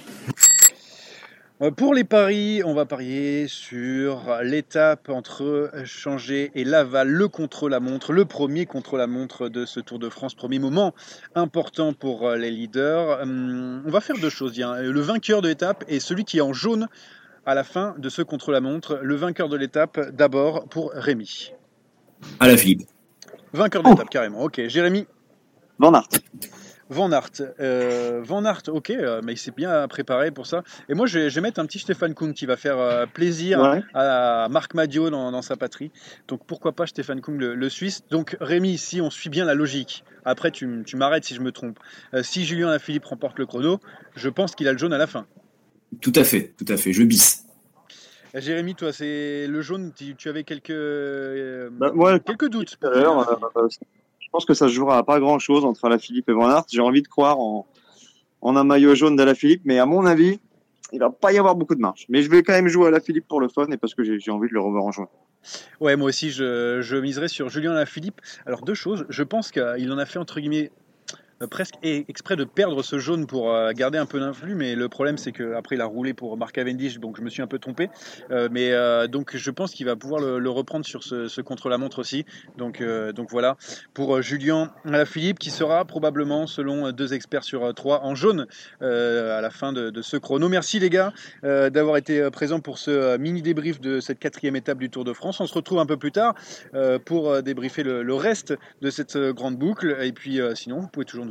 Euh, 1.61 1.69
Pour 1.69 1.93
les 1.93 2.03
paris, 2.03 2.63
on 2.65 2.73
va 2.73 2.85
parier 2.85 3.47
sur 3.47 4.39
l'étape 4.41 5.09
entre 5.09 5.69
Changer 5.85 6.51
et 6.55 6.63
Laval, 6.63 7.07
le 7.07 7.27
contre-la-montre, 7.27 8.13
le 8.13 8.25
premier 8.25 8.65
contre-la-montre 8.65 9.47
de 9.47 9.67
ce 9.67 9.79
Tour 9.79 9.99
de 9.99 10.09
France, 10.09 10.33
premier 10.33 10.57
moment 10.57 10.95
important 11.35 11.93
pour 11.93 12.27
euh, 12.27 12.35
les 12.35 12.49
leaders. 12.49 13.21
Hum, 13.21 13.83
On 13.85 13.91
va 13.91 14.01
faire 14.01 14.17
deux 14.17 14.31
choses. 14.31 14.57
Le 14.57 15.01
vainqueur 15.01 15.43
de 15.43 15.49
l'étape 15.49 15.83
et 15.87 15.99
celui 15.99 16.25
qui 16.25 16.39
est 16.39 16.41
en 16.41 16.53
jaune 16.53 16.87
à 17.45 17.55
la 17.55 17.63
fin 17.63 17.95
de 17.97 18.09
ce 18.09 18.21
contre-la-montre. 18.21 18.99
Le 19.01 19.15
vainqueur 19.15 19.49
de 19.49 19.57
l'étape, 19.57 19.99
d'abord 20.11 20.67
pour 20.67 20.91
Rémi. 20.93 21.53
À 22.39 22.47
la 22.47 22.57
Philippe. 22.57 22.87
Vainqueur 23.53 23.83
de 23.83 23.89
l'étape, 23.89 24.07
oh. 24.07 24.11
carrément. 24.11 24.41
Ok, 24.41 24.61
Jérémy. 24.67 25.07
Van 25.79 25.93
Aert. 25.93 26.09
Van 26.89 27.11
Aert. 27.11 27.41
Euh, 27.59 28.21
Van 28.23 28.43
Aert, 28.43 28.63
ok, 28.67 28.89
euh, 28.91 29.21
mais 29.23 29.33
il 29.33 29.37
s'est 29.37 29.51
bien 29.51 29.87
préparé 29.87 30.29
pour 30.29 30.45
ça. 30.45 30.63
Et 30.89 30.93
moi, 30.93 31.07
je 31.07 31.17
vais, 31.19 31.29
je 31.29 31.35
vais 31.35 31.41
mettre 31.41 31.59
un 31.59 31.65
petit 31.65 31.79
Stéphane 31.79 32.13
Kung 32.13 32.33
qui 32.33 32.45
va 32.45 32.57
faire 32.57 32.77
euh, 32.77 33.05
plaisir 33.05 33.59
ouais. 33.61 33.81
à 33.93 34.47
Marc 34.49 34.73
Madio 34.73 35.09
dans, 35.09 35.31
dans, 35.31 35.41
sa 35.41 35.55
patrie. 35.55 35.91
Donc 36.27 36.45
pourquoi 36.45 36.73
pas 36.73 36.85
Stéphane 36.85 37.21
Kung, 37.21 37.39
le, 37.39 37.55
le, 37.55 37.69
Suisse. 37.69 38.03
Donc 38.09 38.35
Rémi, 38.41 38.77
si 38.77 38.99
on 38.99 39.09
suit 39.09 39.29
bien 39.29 39.45
la 39.45 39.53
logique, 39.53 40.03
après 40.25 40.51
tu, 40.51 40.83
tu 40.85 40.97
m'arrêtes 40.97 41.23
si 41.23 41.33
je 41.33 41.41
me 41.41 41.53
trompe. 41.53 41.79
Euh, 42.13 42.23
si 42.23 42.45
Julien 42.45 42.69
Lafilippe 42.69 43.05
remporte 43.05 43.39
le 43.39 43.45
chrono, 43.45 43.79
je 44.15 44.27
pense 44.27 44.53
qu'il 44.53 44.67
a 44.67 44.73
le 44.73 44.77
jaune 44.77 44.93
à 44.93 44.97
la 44.97 45.07
fin. 45.07 45.25
Tout 45.99 46.13
à 46.15 46.23
fait, 46.23 46.53
tout 46.57 46.65
à 46.67 46.77
fait. 46.77 46.93
Je 46.93 47.03
bisse. 47.03 47.45
Jérémy, 48.33 48.75
toi, 48.75 48.93
c'est 48.93 49.45
le 49.47 49.61
jaune, 49.61 49.91
tu, 49.93 50.15
tu 50.15 50.29
avais 50.29 50.43
quelques, 50.45 50.69
euh, 50.69 51.69
Bah, 51.71 51.91
quelques 52.19 52.47
doutes. 52.49 52.77
tout 52.79 52.87
à 52.87 52.91
l'heure, 52.91 53.29
euh, 53.57 53.67
je 54.19 54.27
pense 54.31 54.45
que 54.45 54.53
ça 54.53 54.69
se 54.69 54.73
jouera 54.73 54.97
à 54.99 55.03
pas 55.03 55.19
grand 55.19 55.37
chose 55.37 55.65
entre 55.65 55.83
Alaphilippe 55.83 56.29
et 56.29 56.33
Van 56.33 56.49
Aert. 56.49 56.63
J'ai 56.71 56.79
envie 56.79 57.01
de 57.01 57.09
croire 57.09 57.39
en, 57.39 57.67
en 58.41 58.55
un 58.55 58.63
maillot 58.63 58.95
jaune 58.95 59.17
d'Alaphilippe, 59.17 59.63
mais 59.65 59.79
à 59.79 59.85
mon 59.85 60.05
avis, 60.05 60.39
il 60.93 60.99
va 60.99 61.09
pas 61.09 61.33
y 61.33 61.37
avoir 61.37 61.55
beaucoup 61.55 61.75
de 61.75 61.81
marge. 61.81 62.05
Mais 62.07 62.21
je 62.21 62.29
vais 62.29 62.41
quand 62.41 62.53
même 62.53 62.69
jouer 62.69 62.85
à 62.85 62.87
Alaphilippe 62.87 63.27
pour 63.27 63.41
le 63.41 63.49
fun 63.49 63.65
et 63.69 63.75
parce 63.77 63.93
que 63.95 64.03
j'ai 64.17 64.31
envie 64.31 64.47
de 64.47 64.53
le 64.53 64.61
revoir 64.61 64.85
en 64.85 64.91
juin. 64.93 65.09
Ouais, 65.81 65.97
moi 65.97 66.07
aussi, 66.07 66.31
je, 66.31 66.79
je 66.81 66.95
miserais 66.95 67.27
sur 67.27 67.49
Julien 67.49 67.73
Lafilippe. 67.73 68.21
Alors, 68.45 68.61
deux 68.61 68.75
choses. 68.75 69.05
Je 69.09 69.23
pense 69.23 69.51
qu'il 69.51 69.91
en 69.91 69.97
a 69.97 70.05
fait, 70.05 70.19
entre 70.19 70.39
guillemets, 70.39 70.71
presque 71.47 71.75
e- 71.83 72.03
exprès 72.07 72.35
de 72.35 72.43
perdre 72.43 72.83
ce 72.83 72.99
jaune 72.99 73.27
pour 73.27 73.53
euh, 73.53 73.71
garder 73.73 73.97
un 73.97 74.05
peu 74.05 74.19
d'influx, 74.19 74.55
mais 74.55 74.75
le 74.75 74.89
problème 74.89 75.17
c'est 75.17 75.31
qu'après 75.31 75.75
il 75.75 75.81
a 75.81 75.85
roulé 75.85 76.13
pour 76.13 76.37
Mark 76.37 76.53
Cavendish, 76.53 76.99
donc 76.99 77.17
je 77.17 77.21
me 77.21 77.29
suis 77.29 77.41
un 77.41 77.47
peu 77.47 77.59
trompé. 77.59 77.89
Euh, 78.31 78.49
mais 78.51 78.71
euh, 78.71 79.07
donc 79.07 79.35
je 79.35 79.51
pense 79.51 79.71
qu'il 79.71 79.85
va 79.85 79.95
pouvoir 79.95 80.21
le, 80.21 80.49
reprendre 80.49 80.85
sur 80.85 81.03
ce, 81.03 81.41
contre-la-montre 81.41 81.99
aussi. 81.99 82.25
Donc, 82.57 82.81
euh, 82.81 83.13
donc 83.13 83.29
voilà 83.31 83.57
pour 83.93 84.17
euh, 84.17 84.21
Julien 84.21 84.71
Alaphilippe 84.85 85.39
qui 85.39 85.49
sera 85.49 85.85
probablement, 85.85 86.47
selon 86.47 86.87
euh, 86.87 86.91
deux 86.91 87.13
experts 87.13 87.43
sur 87.43 87.63
euh, 87.63 87.73
trois, 87.73 88.03
en 88.03 88.15
jaune 88.15 88.47
euh, 88.81 89.37
à 89.37 89.41
la 89.41 89.49
fin 89.49 89.73
de, 89.73 90.01
ce 90.01 90.17
chrono. 90.17 90.49
Merci 90.49 90.79
les 90.79 90.89
gars 90.89 91.13
euh, 91.43 91.69
d'avoir 91.69 91.97
été 91.97 92.19
euh, 92.19 92.29
présents 92.29 92.59
pour 92.59 92.77
ce 92.77 92.91
euh, 92.91 93.17
mini 93.17 93.41
débrief 93.41 93.79
de 93.79 93.99
cette 93.99 94.19
quatrième 94.19 94.55
étape 94.55 94.79
du 94.79 94.89
Tour 94.89 95.03
de 95.03 95.13
France. 95.13 95.39
On 95.39 95.47
se 95.47 95.53
retrouve 95.53 95.79
un 95.79 95.85
peu 95.85 95.97
plus 95.97 96.11
tard 96.11 96.35
euh, 96.73 96.99
pour 96.99 97.29
euh, 97.29 97.41
débriefer 97.41 97.83
le, 97.83 98.03
le 98.03 98.13
reste 98.15 98.53
de 98.81 98.89
cette 98.89 99.15
euh, 99.15 99.33
grande 99.33 99.57
boucle. 99.57 99.97
Et 100.01 100.11
puis 100.11 100.39
euh, 100.41 100.55
sinon, 100.55 100.79
vous 100.79 100.87
pouvez 100.87 101.05
toujours 101.05 101.25
nous 101.25 101.30